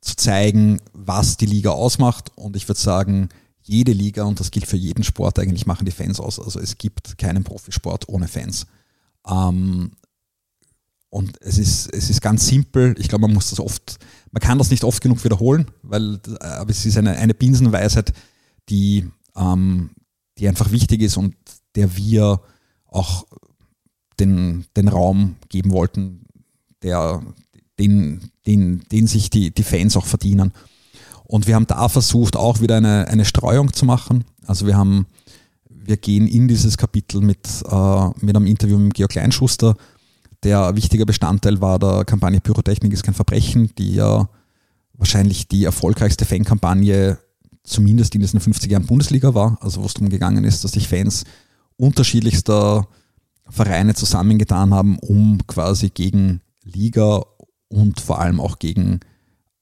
[0.00, 2.32] zu zeigen, was die Liga ausmacht.
[2.36, 3.28] Und ich würde sagen,
[3.62, 6.38] jede Liga, und das gilt für jeden Sport, eigentlich machen die Fans aus.
[6.38, 8.66] Also es gibt keinen Profisport ohne Fans.
[9.28, 9.92] Ähm,
[11.08, 12.94] und es ist, es ist ganz simpel.
[12.98, 13.98] Ich glaube, man muss das oft,
[14.30, 18.12] man kann das nicht oft genug wiederholen, weil, aber es ist eine, eine Binsenweisheit,
[18.68, 19.90] die, ähm,
[20.38, 21.36] die einfach wichtig ist und
[21.74, 22.40] der wir
[22.86, 23.26] auch
[24.18, 26.24] den, den Raum geben wollten,
[26.82, 27.22] der,
[27.82, 30.52] den, den, den sich die, die Fans auch verdienen.
[31.24, 34.24] Und wir haben da versucht, auch wieder eine, eine Streuung zu machen.
[34.46, 35.06] Also wir haben
[35.84, 39.76] wir gehen in dieses Kapitel mit, äh, mit einem Interview mit Georg Kleinschuster.
[40.42, 44.28] Der ein wichtiger Bestandteil war der Kampagne Pyrotechnik ist kein Verbrechen, die ja
[44.94, 47.18] wahrscheinlich die erfolgreichste Fankampagne
[47.64, 49.58] zumindest in diesen 50 Jahren Bundesliga war.
[49.60, 51.24] Also wo es darum gegangen ist, dass sich Fans
[51.76, 52.86] unterschiedlichster
[53.48, 57.22] Vereine zusammengetan haben, um quasi gegen Liga
[57.72, 59.00] und vor allem auch gegen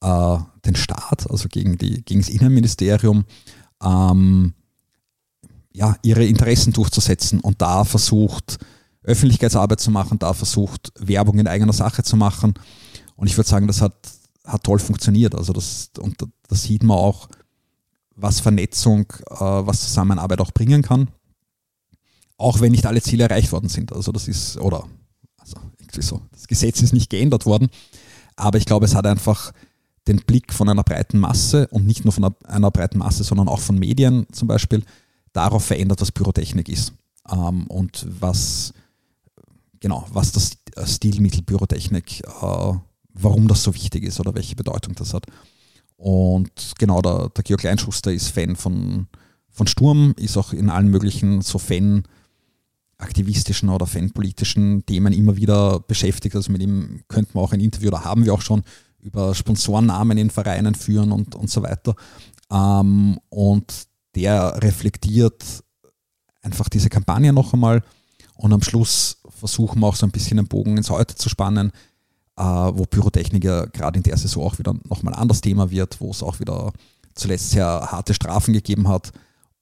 [0.01, 3.25] äh, den Staat, also gegen, die, gegen das Innenministerium,
[3.81, 4.53] ähm,
[5.73, 8.59] ja, ihre Interessen durchzusetzen und da versucht,
[9.03, 12.53] Öffentlichkeitsarbeit zu machen, da versucht, Werbung in eigener Sache zu machen.
[13.15, 13.95] Und ich würde sagen, das hat,
[14.45, 15.33] hat toll funktioniert.
[15.33, 17.29] Also das, und da sieht man auch,
[18.15, 21.07] was Vernetzung, äh, was Zusammenarbeit auch bringen kann.
[22.37, 23.93] Auch wenn nicht alle Ziele erreicht worden sind.
[23.93, 24.87] Also das ist, oder,
[25.37, 27.69] also irgendwie so, das Gesetz ist nicht geändert worden.
[28.41, 29.51] Aber ich glaube, es hat einfach
[30.07, 33.47] den Blick von einer breiten Masse und nicht nur von einer, einer breiten Masse, sondern
[33.47, 34.83] auch von Medien zum Beispiel
[35.31, 36.91] darauf verändert, was Pyrotechnik ist
[37.31, 38.73] ähm, und was
[39.79, 42.73] genau was das Stilmittel Pyrotechnik, äh,
[43.13, 45.27] warum das so wichtig ist oder welche Bedeutung das hat.
[45.95, 49.05] Und genau, der, der Georg Kleinschuster ist Fan von,
[49.51, 52.05] von Sturm, ist auch in allen möglichen so Fan-
[53.01, 56.35] aktivistischen oder fanpolitischen Themen immer wieder beschäftigt.
[56.35, 58.63] Also mit ihm könnten wir auch ein Interview, oder haben wir auch schon
[58.99, 61.95] über Sponsorennamen in Vereinen führen und, und so weiter.
[62.51, 65.43] Ähm, und der reflektiert
[66.41, 67.83] einfach diese Kampagne noch einmal
[68.35, 71.71] und am Schluss versuchen wir auch so ein bisschen einen Bogen ins Heute zu spannen,
[72.37, 76.01] äh, wo Pyrotechnik ja gerade in der Saison auch wieder nochmal ein anderes Thema wird,
[76.01, 76.73] wo es auch wieder
[77.13, 79.11] zuletzt sehr harte Strafen gegeben hat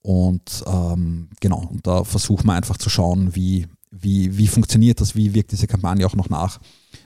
[0.01, 5.15] und ähm, genau, und da versuchen wir einfach zu schauen, wie, wie, wie funktioniert das,
[5.15, 6.59] wie wirkt diese Kampagne auch noch nach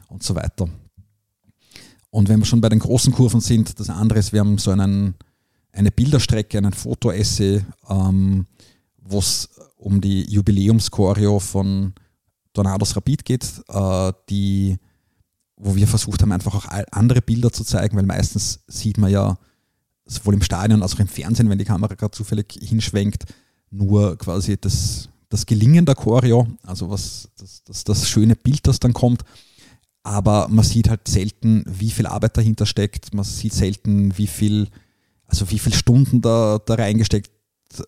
[0.10, 0.70] und so weiter.
[2.12, 4.70] Und wenn wir schon bei den großen Kurven sind, das andere ist, wir haben so
[4.70, 5.16] einen,
[5.72, 8.46] eine Bilderstrecke, einen Fotoessay, ähm,
[9.02, 11.94] wo es um die Jubiläumschoreo von
[12.54, 14.78] Tornados Rapid geht, äh, die,
[15.58, 19.38] wo wir versucht haben, einfach auch andere Bilder zu zeigen, weil meistens sieht man ja
[20.06, 23.26] sowohl im Stadion als auch im Fernsehen, wenn die Kamera gerade zufällig hinschwenkt,
[23.72, 28.80] nur quasi das, das Gelingen der Choreo, also was das, das, das schöne Bild, das
[28.80, 29.24] dann kommt.
[30.04, 33.14] Aber man sieht halt selten, wie viel Arbeit dahinter steckt.
[33.14, 34.68] Man sieht selten, wie viel,
[35.26, 37.32] also wie viele Stunden da, da reingesteckt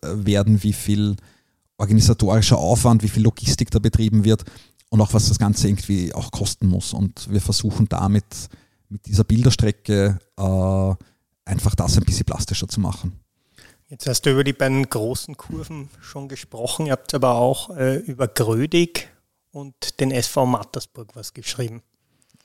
[0.02, 1.16] äh, werden, wie viel
[1.76, 4.44] organisatorischer Aufwand, wie viel Logistik da betrieben wird
[4.88, 6.94] und auch was das Ganze irgendwie auch kosten muss.
[6.94, 8.24] Und wir versuchen damit
[8.88, 10.94] mit dieser Bilderstrecke äh,
[11.46, 13.18] einfach das ein bisschen plastischer zu machen.
[13.88, 17.96] Jetzt hast du über die beiden großen Kurven schon gesprochen, ihr habt aber auch äh,
[17.98, 19.08] über Grödig
[19.52, 21.82] und den SV Mattersburg was geschrieben.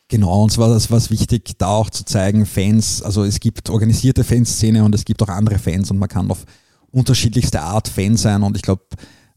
[0.07, 3.69] Genau, und zwar das war es wichtig, da auch zu zeigen, Fans, also es gibt
[3.69, 6.45] organisierte Fanszene und es gibt auch andere Fans und man kann auf
[6.91, 8.83] unterschiedlichste Art Fan sein und ich glaube,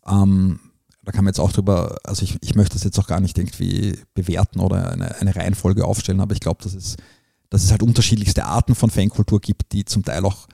[0.07, 0.61] ähm,
[1.05, 3.39] da kann man jetzt auch drüber, also ich, ich möchte das jetzt auch gar nicht
[3.39, 6.97] irgendwie bewerten oder eine, eine Reihenfolge aufstellen, aber ich glaube, dass es
[7.51, 10.49] dass es halt unterschiedlichste Arten von Fankultur gibt, die zum Teil auch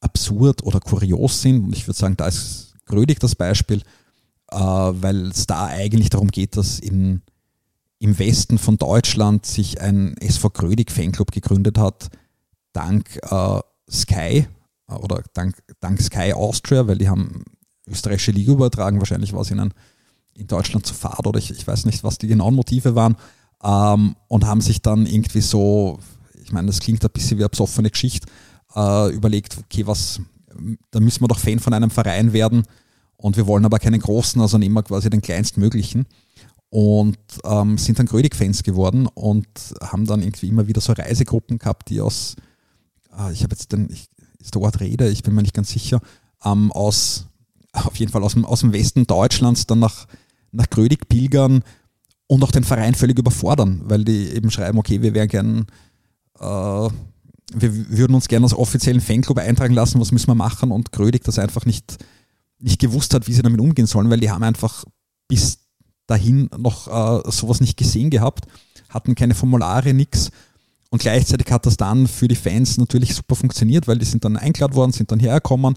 [0.00, 1.64] absurd oder kurios sind.
[1.64, 3.82] Und ich würde sagen, da ist Grödig das Beispiel,
[4.50, 7.22] äh, weil es da eigentlich darum geht, dass in,
[7.98, 12.08] im Westen von Deutschland sich ein SV Grödig Fanclub gegründet hat,
[12.72, 13.60] dank äh,
[13.90, 14.46] Sky
[14.88, 17.44] äh, oder dank, dank Sky Austria, weil die haben
[17.88, 19.00] österreichische Liga übertragen.
[19.00, 19.74] Wahrscheinlich war es ihnen
[20.34, 23.16] in Deutschland zu fad oder ich, ich weiß nicht, was die genauen Motive waren.
[23.62, 25.98] Ähm, und haben sich dann irgendwie so
[26.46, 28.28] ich meine, das klingt ein bisschen wie eine besoffene Geschichte,
[28.74, 30.20] äh, überlegt, okay, was,
[30.92, 32.62] da müssen wir doch Fan von einem Verein werden.
[33.16, 36.06] Und wir wollen aber keinen großen, also nehmen wir quasi den kleinstmöglichen.
[36.68, 39.48] Und ähm, sind dann Grödig-Fans geworden und
[39.80, 42.36] haben dann irgendwie immer wieder so Reisegruppen gehabt, die aus,
[43.18, 44.06] äh, ich habe jetzt den, ich,
[44.38, 46.00] ist der Ort Rede, ich bin mir nicht ganz sicher,
[46.44, 47.26] ähm, aus,
[47.72, 50.06] auf jeden Fall aus dem, aus dem Westen Deutschlands dann nach,
[50.52, 51.62] nach Grödig pilgern
[52.28, 55.66] und auch den Verein völlig überfordern, weil die eben schreiben, okay, wir wären gern
[56.40, 56.88] äh,
[57.52, 61.24] wir würden uns gerne als offiziellen Fanclub eintragen lassen, was müssen wir machen und Grödig
[61.24, 61.96] das einfach nicht,
[62.58, 64.84] nicht gewusst hat, wie sie damit umgehen sollen, weil die haben einfach
[65.28, 65.58] bis
[66.06, 68.46] dahin noch äh, sowas nicht gesehen gehabt,
[68.88, 70.30] hatten keine Formulare, nichts.
[70.90, 74.36] Und gleichzeitig hat das dann für die Fans natürlich super funktioniert, weil die sind dann
[74.36, 75.74] eingeladen worden, sind dann hergekommen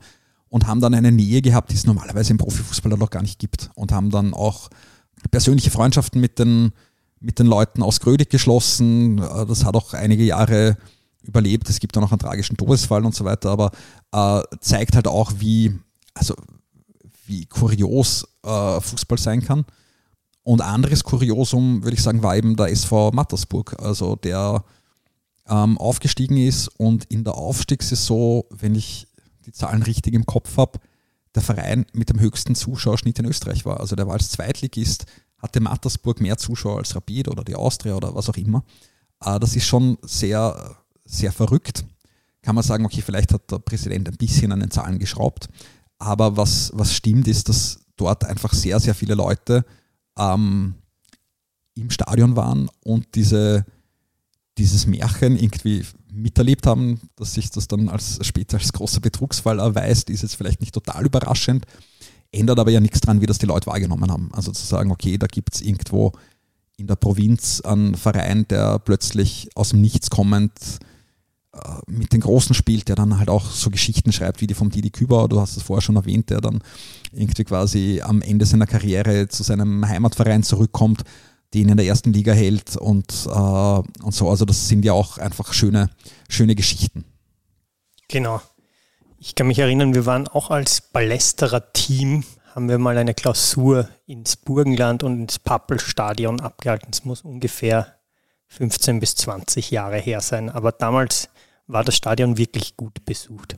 [0.50, 3.70] und haben dann eine Nähe gehabt, die es normalerweise im Profifußball noch gar nicht gibt.
[3.76, 4.70] Und haben dann auch
[5.32, 6.72] persönliche Freundschaften mit den,
[7.20, 9.20] mit den Leuten aus Grödig geschlossen.
[9.20, 10.78] Äh, das hat auch einige Jahre
[11.24, 11.70] überlebt.
[11.70, 13.72] Es gibt dann auch einen tragischen Todesfall und so weiter, aber
[14.12, 15.78] äh, zeigt halt auch, wie,
[16.14, 16.36] also,
[17.26, 19.66] wie kurios äh, Fußball sein kann.
[20.44, 24.64] Und anderes Kuriosum, würde ich sagen, war eben der SV Mattersburg, also der
[25.48, 29.08] ähm, aufgestiegen ist und in der Aufstiegssaison, wenn ich
[29.46, 30.80] die Zahlen richtig im Kopf habe,
[31.36, 33.80] der Verein mit dem höchsten Zuschauerschnitt in Österreich war.
[33.80, 35.06] Also der war als Zweitligist
[35.42, 38.64] hatte Mattersburg mehr Zuschauer als Rapid oder die Austria oder was auch immer.
[39.24, 40.76] Äh, das ist schon sehr,
[41.06, 41.86] sehr verrückt.
[42.42, 45.50] Kann man sagen, okay, vielleicht hat der Präsident ein bisschen an den Zahlen geschraubt.
[45.98, 49.66] Aber was, was stimmt, ist, dass dort einfach sehr, sehr viele Leute
[50.18, 50.76] ähm,
[51.76, 53.66] im Stadion waren und diese,
[54.60, 60.10] dieses Märchen irgendwie miterlebt haben, dass sich das dann als später als großer Betrugsfall erweist,
[60.10, 61.66] ist jetzt vielleicht nicht total überraschend
[62.32, 64.30] ändert aber ja nichts dran, wie das die Leute wahrgenommen haben.
[64.34, 66.14] Also zu sagen, okay, da gibt es irgendwo
[66.78, 70.52] in der Provinz einen Verein, der plötzlich aus dem Nichts kommend
[71.54, 71.58] äh,
[71.88, 74.92] mit den Großen spielt, der dann halt auch so Geschichten schreibt wie die vom Didi
[74.92, 76.62] Küber, du hast es vorher schon erwähnt, der dann
[77.12, 81.02] irgendwie quasi am Ende seiner Karriere zu seinem Heimatverein zurückkommt.
[81.54, 84.30] Den in der ersten Liga hält und, äh, und so.
[84.30, 85.90] Also das sind ja auch einfach schöne,
[86.28, 87.06] schöne Geschichten.
[88.08, 88.42] Genau.
[89.18, 92.24] Ich kann mich erinnern, wir waren auch als Ballesterer Team,
[92.56, 96.90] haben wir mal eine Klausur ins Burgenland und ins Pappelstadion abgehalten.
[96.92, 98.00] Es muss ungefähr
[98.48, 100.50] 15 bis 20 Jahre her sein.
[100.50, 101.30] Aber damals
[101.68, 103.58] war das Stadion wirklich gut besucht.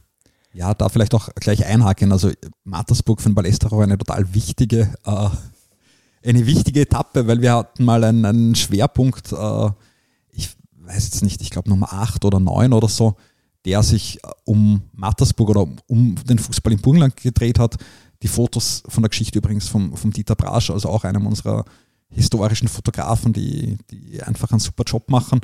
[0.54, 2.12] Ja, da vielleicht auch gleich einhaken.
[2.12, 2.32] Also
[2.66, 5.30] Mattersburg von Ballesterer war eine total wichtige äh,
[6.26, 9.70] eine wichtige Etappe, weil wir hatten mal einen, einen Schwerpunkt, äh,
[10.32, 13.16] ich weiß jetzt nicht, ich glaube Nummer 8 oder 9 oder so,
[13.66, 17.78] der sich äh, um Mattersburg oder um den Fußball im Burgenland gedreht hat.
[18.22, 21.66] Die Fotos von der Geschichte übrigens vom, vom Dieter Brasch, also auch einem unserer
[22.10, 25.42] historischen Fotografen, die, die einfach einen super Job machen.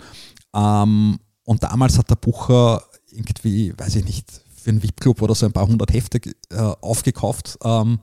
[0.54, 5.46] Ähm, und damals hat der Bucher irgendwie, weiß ich nicht, für einen VIP-Club oder so
[5.46, 6.20] ein paar hundert Hefte
[6.50, 7.58] äh, aufgekauft.
[7.64, 8.00] Ähm,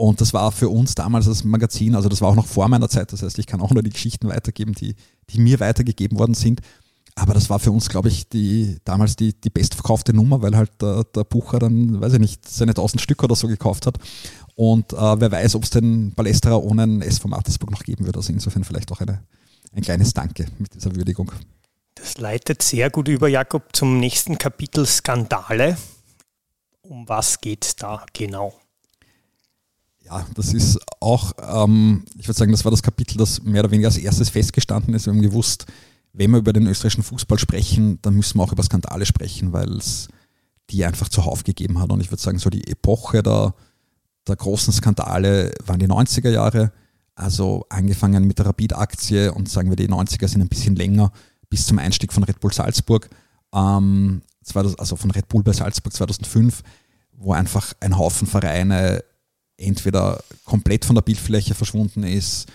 [0.00, 2.88] und das war für uns damals das Magazin, also das war auch noch vor meiner
[2.88, 4.94] Zeit, das heißt, ich kann auch nur die Geschichten weitergeben, die,
[5.28, 6.60] die mir weitergegeben worden sind.
[7.16, 10.70] Aber das war für uns, glaube ich, die, damals die, die bestverkaufte Nummer, weil halt
[10.80, 13.98] der, der Bucher dann, weiß ich nicht, seine 1000 Stück oder so gekauft hat.
[14.54, 18.20] Und äh, wer weiß, ob es den Ballesterer ohne ein SV Mattersburg noch geben würde.
[18.20, 19.24] Also insofern vielleicht auch eine,
[19.72, 21.32] ein kleines Danke mit dieser Würdigung.
[21.96, 25.76] Das leitet sehr gut über, Jakob, zum nächsten Kapitel Skandale.
[26.82, 28.54] Um was geht es da genau?
[30.08, 33.70] Ja, das ist auch, ähm, ich würde sagen, das war das Kapitel, das mehr oder
[33.70, 35.04] weniger als erstes festgestanden ist.
[35.04, 35.66] Wir haben gewusst,
[36.14, 39.70] wenn wir über den österreichischen Fußball sprechen, dann müssen wir auch über Skandale sprechen, weil
[39.76, 40.08] es
[40.70, 41.90] die einfach zuhauf gegeben hat.
[41.90, 43.54] Und ich würde sagen, so die Epoche der,
[44.26, 46.72] der großen Skandale waren die 90er Jahre.
[47.14, 51.12] Also angefangen mit der Rapid-Aktie und sagen wir, die 90er sind ein bisschen länger
[51.50, 53.10] bis zum Einstieg von Red Bull Salzburg.
[53.54, 54.22] Ähm,
[54.54, 56.62] also von Red Bull bei Salzburg 2005,
[57.12, 59.02] wo einfach ein Haufen Vereine
[59.58, 62.46] entweder komplett von der Bildfläche verschwunden ist,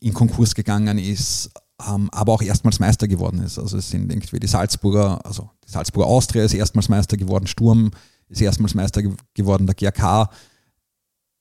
[0.00, 1.50] in Konkurs gegangen ist,
[1.86, 3.58] ähm, aber auch erstmals Meister geworden ist.
[3.58, 7.90] Also es sind irgendwie die Salzburger, also die Salzburger Austria ist erstmals Meister geworden, Sturm
[8.28, 10.30] ist erstmals Meister ge geworden, der GRK,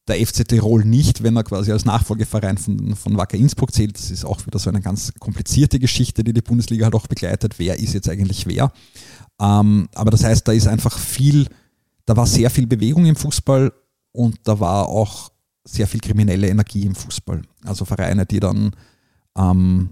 [0.08, 3.98] der FC Tirol nicht, wenn er quasi als Nachfolgeverein von, von Wacker Innsbruck zählt.
[3.98, 7.58] Das ist auch wieder so eine ganz komplizierte Geschichte, die die Bundesliga halt auch begleitet.
[7.58, 8.72] Wer ist jetzt eigentlich wer?
[9.42, 11.48] Ähm, aber das heißt, da ist einfach viel,
[12.06, 13.74] da war sehr viel Bewegung im Fußball
[14.16, 15.32] und da war auch
[15.64, 17.42] sehr viel kriminelle Energie im Fußball.
[17.64, 18.76] Also Vereine, die dann,
[19.38, 19.90] ähm,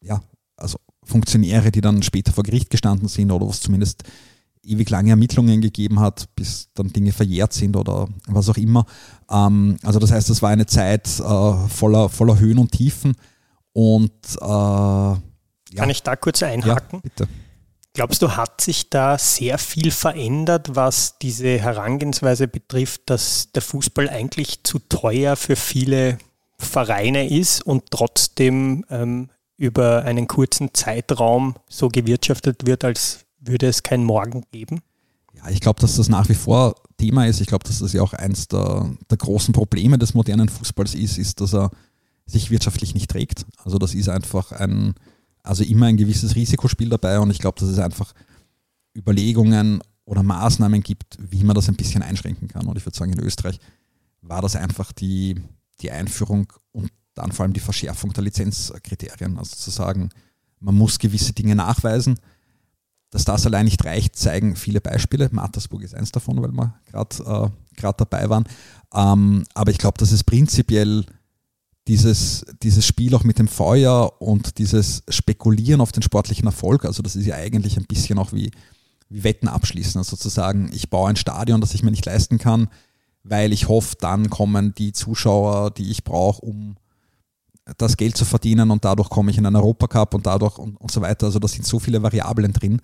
[0.00, 0.20] ja,
[0.56, 4.04] also Funktionäre, die dann später vor Gericht gestanden sind oder was zumindest
[4.64, 8.86] ewig lange Ermittlungen gegeben hat, bis dann Dinge verjährt sind oder was auch immer.
[9.30, 13.14] Ähm, also das heißt, das war eine Zeit äh, voller, voller Höhen und Tiefen.
[13.72, 15.20] Und äh, ja.
[15.76, 16.98] Kann ich da kurz einhaken?
[16.98, 17.28] Ja, bitte.
[17.94, 24.08] Glaubst du, hat sich da sehr viel verändert, was diese Herangehensweise betrifft, dass der Fußball
[24.08, 26.18] eigentlich zu teuer für viele
[26.58, 33.84] Vereine ist und trotzdem ähm, über einen kurzen Zeitraum so gewirtschaftet wird, als würde es
[33.84, 34.80] kein Morgen geben?
[35.34, 37.40] Ja, ich glaube, dass das nach wie vor Thema ist.
[37.40, 41.16] Ich glaube, dass das ja auch eins der, der großen Probleme des modernen Fußballs ist,
[41.18, 41.70] ist, dass er
[42.26, 43.46] sich wirtschaftlich nicht trägt.
[43.62, 44.94] Also das ist einfach ein,
[45.44, 48.12] also immer ein gewisses Risikospiel dabei und ich glaube, dass es einfach
[48.96, 52.66] Überlegungen oder Maßnahmen gibt, wie man das ein bisschen einschränken kann.
[52.66, 53.60] Und ich würde sagen, in Österreich
[54.22, 55.40] war das einfach die,
[55.80, 59.38] die Einführung und dann vor allem die Verschärfung der Lizenzkriterien.
[59.38, 60.10] Also zu sagen,
[60.60, 62.18] man muss gewisse Dinge nachweisen.
[63.10, 65.28] Dass das allein nicht reicht, zeigen viele Beispiele.
[65.30, 68.44] Mattersburg ist eins davon, weil wir gerade äh, dabei waren.
[68.92, 71.06] Ähm, aber ich glaube, dass es prinzipiell
[71.88, 77.02] dieses, dieses Spiel auch mit dem Feuer und dieses Spekulieren auf den sportlichen Erfolg, also
[77.02, 78.50] das ist ja eigentlich ein bisschen auch wie,
[79.08, 82.68] wie Wetten abschließen, also sozusagen, ich baue ein Stadion, das ich mir nicht leisten kann,
[83.22, 86.76] weil ich hoffe, dann kommen die Zuschauer, die ich brauche, um
[87.78, 90.90] das Geld zu verdienen und dadurch komme ich in einen Europacup und dadurch und, und
[90.90, 91.26] so weiter.
[91.26, 92.80] Also da sind so viele Variablen drin,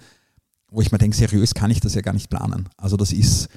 [0.70, 2.68] wo ich mir denke, seriös kann ich das ja gar nicht planen.
[2.78, 3.48] Also das ist,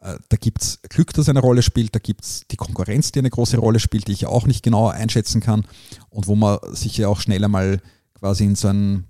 [0.00, 3.28] da gibt es Glück, das eine Rolle spielt, da gibt es die Konkurrenz, die eine
[3.28, 5.66] große Rolle spielt, die ich auch nicht genau einschätzen kann
[6.08, 7.82] und wo man sich ja auch schnell einmal
[8.14, 9.04] quasi in so ein,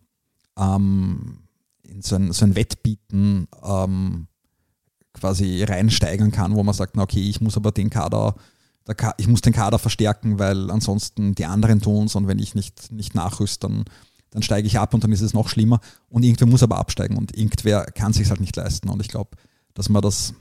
[0.58, 1.44] ähm,
[1.82, 4.26] in so ein, so ein Wettbieten ähm,
[5.12, 8.34] quasi reinsteigern kann, wo man sagt, na okay, ich muss aber den Kader,
[8.88, 12.56] der, ich muss den Kader verstärken, weil ansonsten die anderen tun es und wenn ich
[12.56, 13.84] nicht, nicht nachrüste, dann,
[14.30, 17.16] dann steige ich ab und dann ist es noch schlimmer und irgendwer muss aber absteigen
[17.16, 19.36] und irgendwer kann sich halt nicht leisten und ich glaube,
[19.74, 20.34] dass man das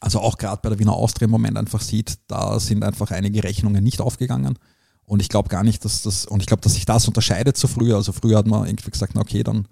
[0.00, 3.42] also auch gerade bei der Wiener Austria im Moment einfach sieht, da sind einfach einige
[3.44, 4.58] Rechnungen nicht aufgegangen.
[5.04, 7.66] Und ich glaube gar nicht, dass das, und ich glaube, dass sich das unterscheidet zu
[7.66, 7.96] früher.
[7.96, 9.66] Also früher hat man irgendwie gesagt, na okay, dann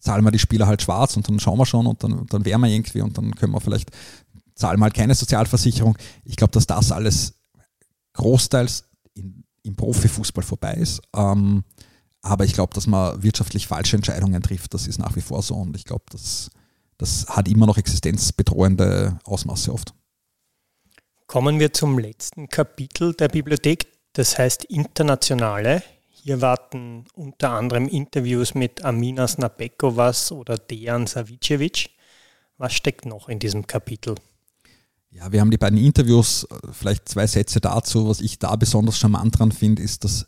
[0.00, 2.60] zahlen wir die Spieler halt schwarz und dann schauen wir schon und dann, dann wären
[2.60, 3.92] wir irgendwie und dann können wir vielleicht,
[4.54, 5.96] zahlen wir halt keine Sozialversicherung.
[6.24, 7.34] Ich glaube, dass das alles
[8.14, 8.84] großteils
[9.14, 11.00] in, im Profifußball vorbei ist.
[11.14, 11.62] Ähm,
[12.20, 15.54] aber ich glaube, dass man wirtschaftlich falsche Entscheidungen trifft, das ist nach wie vor so.
[15.54, 16.50] Und ich glaube, das,
[17.02, 19.92] das hat immer noch existenzbedrohende Ausmaße oft.
[21.26, 25.82] Kommen wir zum letzten Kapitel der Bibliothek, das heißt Internationale.
[26.08, 31.90] Hier warten unter anderem Interviews mit Amina Snapekovas oder Dejan Savicevic.
[32.56, 34.14] Was steckt noch in diesem Kapitel?
[35.10, 38.08] Ja, wir haben die beiden Interviews, vielleicht zwei Sätze dazu.
[38.08, 40.24] Was ich da besonders charmant dran finde, ist, dass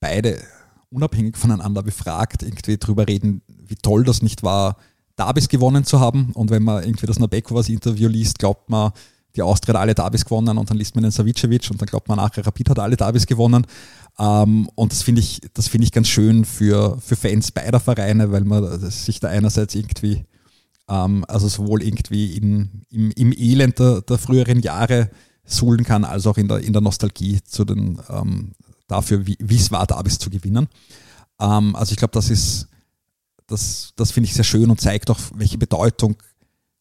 [0.00, 0.42] beide
[0.90, 4.76] unabhängig voneinander befragt irgendwie drüber reden, wie toll das nicht war,
[5.20, 6.30] Davis gewonnen zu haben.
[6.32, 8.92] Und wenn man irgendwie das Nabekovas Interview liest, glaubt man,
[9.36, 12.08] die Austria hat alle Davis gewonnen und dann liest man den Savicevic und dann glaubt
[12.08, 13.66] man nachher, Rapid hat alle Davis gewonnen.
[14.18, 18.32] Ähm, und das finde ich, das finde ich ganz schön für, für Fans beider Vereine,
[18.32, 20.24] weil man sich da einerseits irgendwie,
[20.88, 25.10] ähm, also sowohl irgendwie in, im, im Elend der, der früheren Jahre
[25.44, 28.52] suhlen kann, als auch in der, in der Nostalgie zu den, ähm,
[28.88, 30.66] dafür, wie es war, Davis zu gewinnen.
[31.38, 32.68] Ähm, also ich glaube, das ist,
[33.50, 36.16] das, das finde ich sehr schön und zeigt auch, welche Bedeutung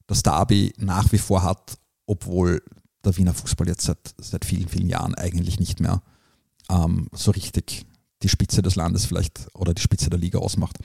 [0.07, 2.61] das Derby nach wie vor hat, obwohl
[3.03, 6.01] der Wiener Fußball jetzt seit, seit vielen, vielen Jahren eigentlich nicht mehr
[6.70, 7.86] ähm, so richtig
[8.22, 10.78] die Spitze des Landes vielleicht oder die Spitze der Liga ausmacht.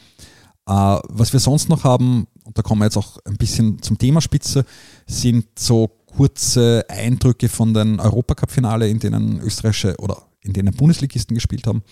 [0.66, 3.99] Äh, was wir sonst noch haben, und da kommen wir jetzt auch ein bisschen zum
[3.99, 4.64] Thema Spitze,
[5.07, 11.66] sind so kurze Eindrücke von den Europacup-Finale, in denen österreichische oder in denen Bundesligisten gespielt
[11.66, 11.82] haben.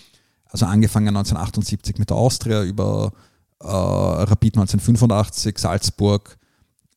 [0.45, 3.11] Also angefangen 1978 mit der Austria über
[3.63, 6.37] äh, Rapid 1985, Salzburg,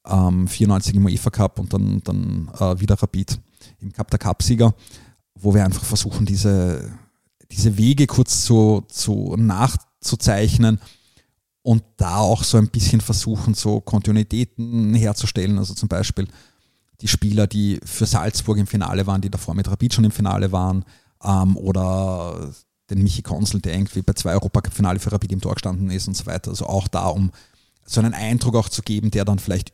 [0.07, 3.41] ähm, 94 im UEFA Cup und dann, dann äh, wieder Rapid
[3.81, 4.75] im Cup der Cupsieger,
[5.35, 6.93] wo wir einfach versuchen, diese,
[7.51, 10.81] diese Wege kurz zu, zu nachzuzeichnen
[11.63, 15.59] und da auch so ein bisschen versuchen, so Kontinuitäten herzustellen.
[15.59, 16.29] Also zum Beispiel
[17.01, 20.53] die Spieler, die für Salzburg im Finale waren, die davor mit Rapid schon im Finale
[20.53, 20.85] waren,
[21.23, 22.53] ähm, oder
[22.91, 26.17] den Michi Konzel, der irgendwie bei zwei Europacup-Finale für Rapid im Tor gestanden ist und
[26.17, 26.51] so weiter.
[26.51, 27.33] Also auch da, um
[27.85, 29.73] so einen Eindruck auch zu geben, der dann vielleicht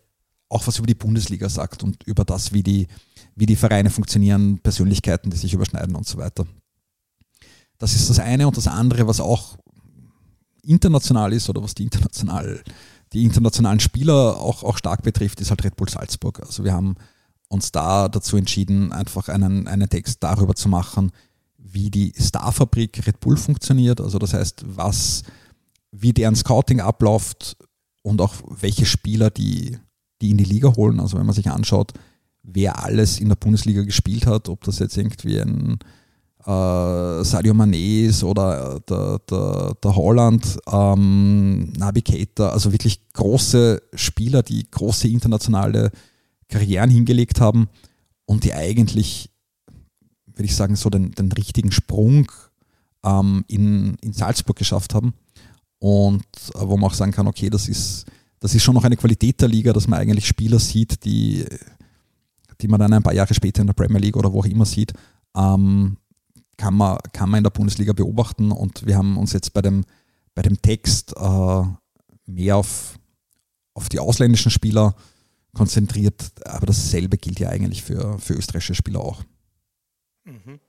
[0.48, 2.86] auch was über die Bundesliga sagt und über das, wie die,
[3.34, 6.46] wie die Vereine funktionieren, Persönlichkeiten, die sich überschneiden und so weiter.
[7.78, 9.56] Das ist das eine und das andere, was auch
[10.62, 12.62] international ist oder was die, international,
[13.12, 16.40] die internationalen Spieler auch, auch stark betrifft, ist halt Red Bull Salzburg.
[16.40, 16.96] Also wir haben
[17.48, 21.12] uns da dazu entschieden, einfach einen, einen Text darüber zu machen,
[21.72, 24.00] wie die Starfabrik Red Bull funktioniert.
[24.00, 25.22] Also das heißt, was,
[25.90, 27.56] wie deren Scouting abläuft
[28.02, 29.78] und auch welche Spieler die,
[30.20, 31.00] die in die Liga holen.
[31.00, 31.92] Also wenn man sich anschaut,
[32.42, 35.78] wer alles in der Bundesliga gespielt hat, ob das jetzt irgendwie ein
[36.44, 43.82] äh, Sadio Mané ist oder der, der, der Holland, ähm, Nabi Keita, also wirklich große
[43.94, 45.90] Spieler, die große internationale
[46.48, 47.68] Karrieren hingelegt haben
[48.26, 49.30] und die eigentlich
[50.42, 52.30] würde ich sagen, so den, den richtigen Sprung
[53.04, 55.14] ähm, in, in Salzburg geschafft haben.
[55.78, 56.24] Und
[56.54, 58.06] äh, wo man auch sagen kann, okay, das ist,
[58.40, 61.44] das ist schon noch eine Qualität der Liga, dass man eigentlich Spieler sieht, die,
[62.60, 64.66] die man dann ein paar Jahre später in der Premier League oder wo auch immer
[64.66, 64.92] sieht,
[65.36, 65.96] ähm,
[66.56, 68.50] kann, man, kann man in der Bundesliga beobachten.
[68.50, 69.84] Und wir haben uns jetzt bei dem,
[70.34, 71.62] bei dem Text äh,
[72.26, 72.98] mehr auf,
[73.74, 74.96] auf die ausländischen Spieler
[75.54, 79.22] konzentriert, aber dasselbe gilt ja eigentlich für, für österreichische Spieler auch.
[80.24, 80.60] Mhm.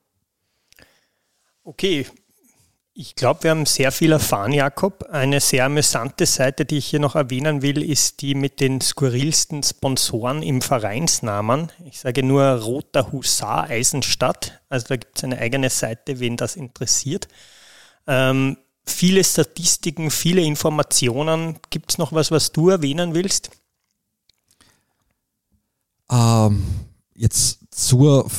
[1.63, 2.05] Okay,
[2.95, 5.09] ich glaube, wir haben sehr viel erfahren, Jakob.
[5.09, 9.63] Eine sehr amüsante Seite, die ich hier noch erwähnen will, ist die mit den skurrilsten
[9.63, 11.71] Sponsoren im Vereinsnamen.
[11.85, 14.61] Ich sage nur Roter Husar Eisenstadt.
[14.69, 17.27] Also da gibt es eine eigene Seite, wen das interessiert.
[18.05, 21.57] Ähm, viele Statistiken, viele Informationen.
[21.71, 23.49] Gibt es noch was, was du erwähnen willst?
[26.11, 26.63] Ähm,
[27.15, 28.29] jetzt zur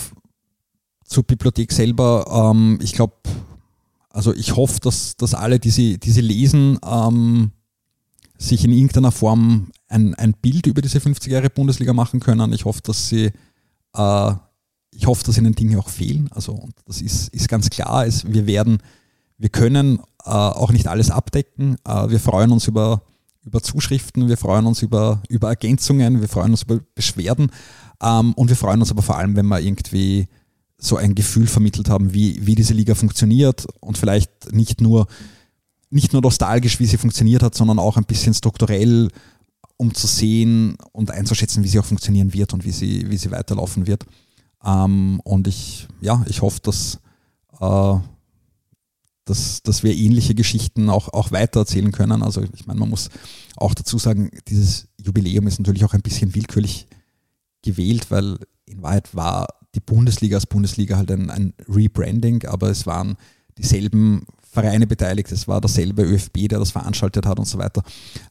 [1.15, 3.15] zur Bibliothek selber, ähm, ich glaube,
[4.11, 7.53] also ich hoffe, dass, dass alle, die sie, die sie lesen, ähm,
[8.37, 12.53] sich in irgendeiner Form ein, ein Bild über diese 50 Jahre Bundesliga machen können.
[12.53, 13.31] Ich hoffe, dass sie,
[13.97, 14.33] äh,
[14.91, 16.29] ich hoffe, dass ihnen Dinge auch fehlen.
[16.33, 18.07] Also das ist, ist ganz klar.
[18.07, 18.79] Es, wir werden,
[19.39, 21.77] wir können äh, auch nicht alles abdecken.
[21.87, 23.03] Äh, wir freuen uns über,
[23.45, 27.51] über Zuschriften, wir freuen uns über, über Ergänzungen, wir freuen uns über Beschwerden
[28.03, 30.27] ähm, und wir freuen uns aber vor allem, wenn wir irgendwie
[30.85, 35.07] so ein Gefühl vermittelt haben, wie, wie diese Liga funktioniert und vielleicht nicht nur,
[35.91, 39.09] nicht nur nostalgisch, wie sie funktioniert hat, sondern auch ein bisschen strukturell,
[39.79, 43.31] um zu sehen und einzuschätzen, wie sie auch funktionieren wird und wie sie, wie sie
[43.31, 44.05] weiterlaufen wird.
[44.63, 47.01] Ähm, und ich, ja, ich hoffe, dass,
[47.61, 47.95] äh,
[49.25, 52.23] dass, dass wir ähnliche Geschichten auch, auch weiter erzählen können.
[52.23, 53.09] Also ich meine, man muss
[53.57, 56.87] auch dazu sagen, dieses Jubiläum ist natürlich auch ein bisschen willkürlich
[57.63, 62.87] gewählt, weil in Wahrheit war die Bundesliga als Bundesliga halt ein, ein Rebranding, aber es
[62.87, 63.17] waren
[63.59, 67.83] dieselben Vereine beteiligt, es war derselbe ÖFB, der das veranstaltet hat und so weiter.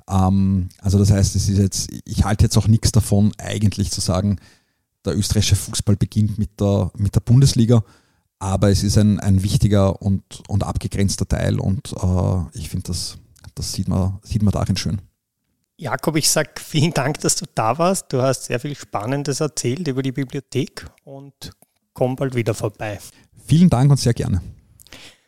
[0.09, 3.99] Ähm, also das heißt, es ist jetzt, ich halte jetzt auch nichts davon, eigentlich zu
[3.99, 4.37] sagen,
[5.05, 7.83] der österreichische Fußball beginnt mit der, mit der Bundesliga,
[8.39, 13.17] aber es ist ein, ein wichtiger und, und abgegrenzter Teil und äh, ich finde, das,
[13.53, 15.01] das sieht man, sieht man darin schön.
[15.77, 18.13] Jakob, ich sage vielen Dank, dass du da warst.
[18.13, 21.51] Du hast sehr viel Spannendes erzählt über die Bibliothek und
[21.93, 22.99] komm bald wieder vorbei.
[23.47, 24.41] Vielen Dank und sehr gerne.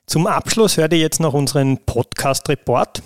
[0.05, 3.01] Zum Abschluss hört ihr jetzt noch unseren Podcast-Report.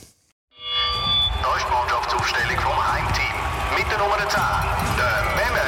[1.41, 3.35] Mannschaftaufstellung vom Heimteam.
[3.77, 4.41] Mit der Nummer 10,
[4.97, 5.67] der Memme.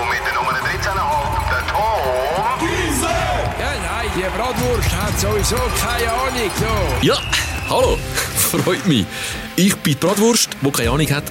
[0.00, 2.60] Und mit der Nummer 13,5, der Tom.
[3.60, 6.50] Ja, nein, die Bratwurst hat sowieso keine Ahnung.
[6.58, 7.06] So.
[7.06, 7.16] Ja,
[7.68, 7.96] hallo,
[8.36, 9.06] freut mich.
[9.54, 11.24] Ich bin die Bratwurst, die keine Ahnung hat.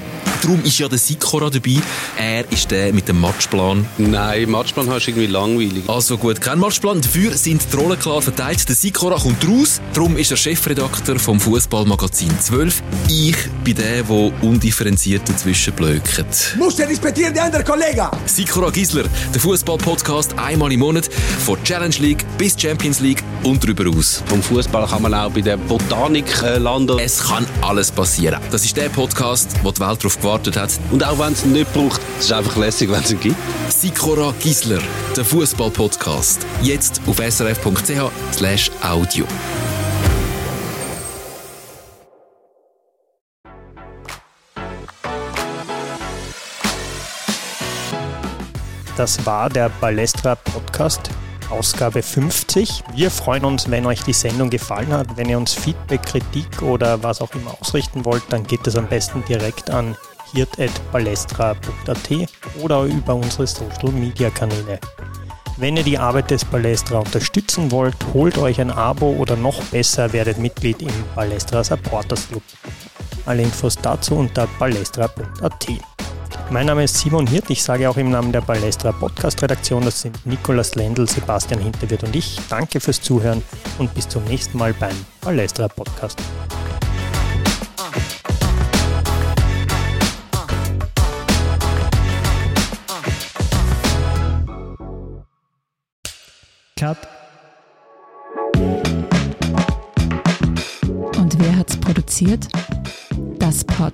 [0.43, 1.77] Darum ist ja der Sikora dabei.
[2.17, 3.85] Er ist der mit dem Matchplan.
[3.97, 5.83] Nein, Matchplan hast du irgendwie langweilig.
[5.87, 7.01] Also gut, kein Matchplan.
[7.01, 8.67] Dafür sind die Rollen klar verteilt.
[8.67, 9.81] Der Sikora kommt raus.
[9.93, 12.81] Darum ist er Chefredakteur vom Fußballmagazin 12.
[13.07, 16.55] Ich bin der, der undifferenziert dazwischen blökt.
[16.57, 18.09] Muss er respektieren, der andere Kollege!
[18.25, 21.07] Sikora Gisler, der Fußball-Podcast einmal im Monat.
[21.45, 24.23] Von Challenge League bis Champions League und darüber aus.
[24.25, 26.97] Vom Fußball kann man auch bei der Botanik äh, landen.
[26.97, 28.10] Es kann alles passieren.
[28.51, 30.69] Das ist der Podcast, wo die Welt darauf gewartet hat.
[30.91, 33.35] Und auch wenn es ihn nicht braucht, es ist einfach lässig, wenn es ihn gibt.
[33.69, 34.81] Sikora Gisler,
[35.15, 36.45] der Fußball-Podcast.
[36.61, 39.25] Jetzt auf srf.ch audio.
[48.97, 51.09] Das war der Balestra Podcast,
[51.51, 52.83] Ausgabe 50.
[52.95, 55.17] Wir freuen uns, wenn euch die Sendung gefallen hat.
[55.17, 58.87] Wenn ihr uns Feedback, Kritik oder was auch immer ausrichten wollt, dann geht es am
[58.87, 59.95] besten direkt an
[60.33, 62.09] hirt.balestra.at
[62.61, 64.79] oder über unsere Social Media Kanäle.
[65.57, 70.11] Wenn ihr die Arbeit des Balestra unterstützen wollt, holt euch ein Abo oder noch besser
[70.13, 72.43] werdet Mitglied im Balestra Supporters Club.
[73.25, 75.67] Alle Infos dazu unter balestra.at.
[76.51, 80.01] Mein Name ist Simon Hirt, ich sage auch im Namen der Balestra Podcast Redaktion, das
[80.01, 82.37] sind Nikolas Lendl, Sebastian Hinterwirt und ich.
[82.49, 83.41] Danke fürs Zuhören
[83.77, 86.19] und bis zum nächsten Mal beim Balestra Podcast.
[96.77, 96.97] Cut.
[101.15, 102.49] Und wer hat's produziert?
[103.39, 103.93] Das Pod.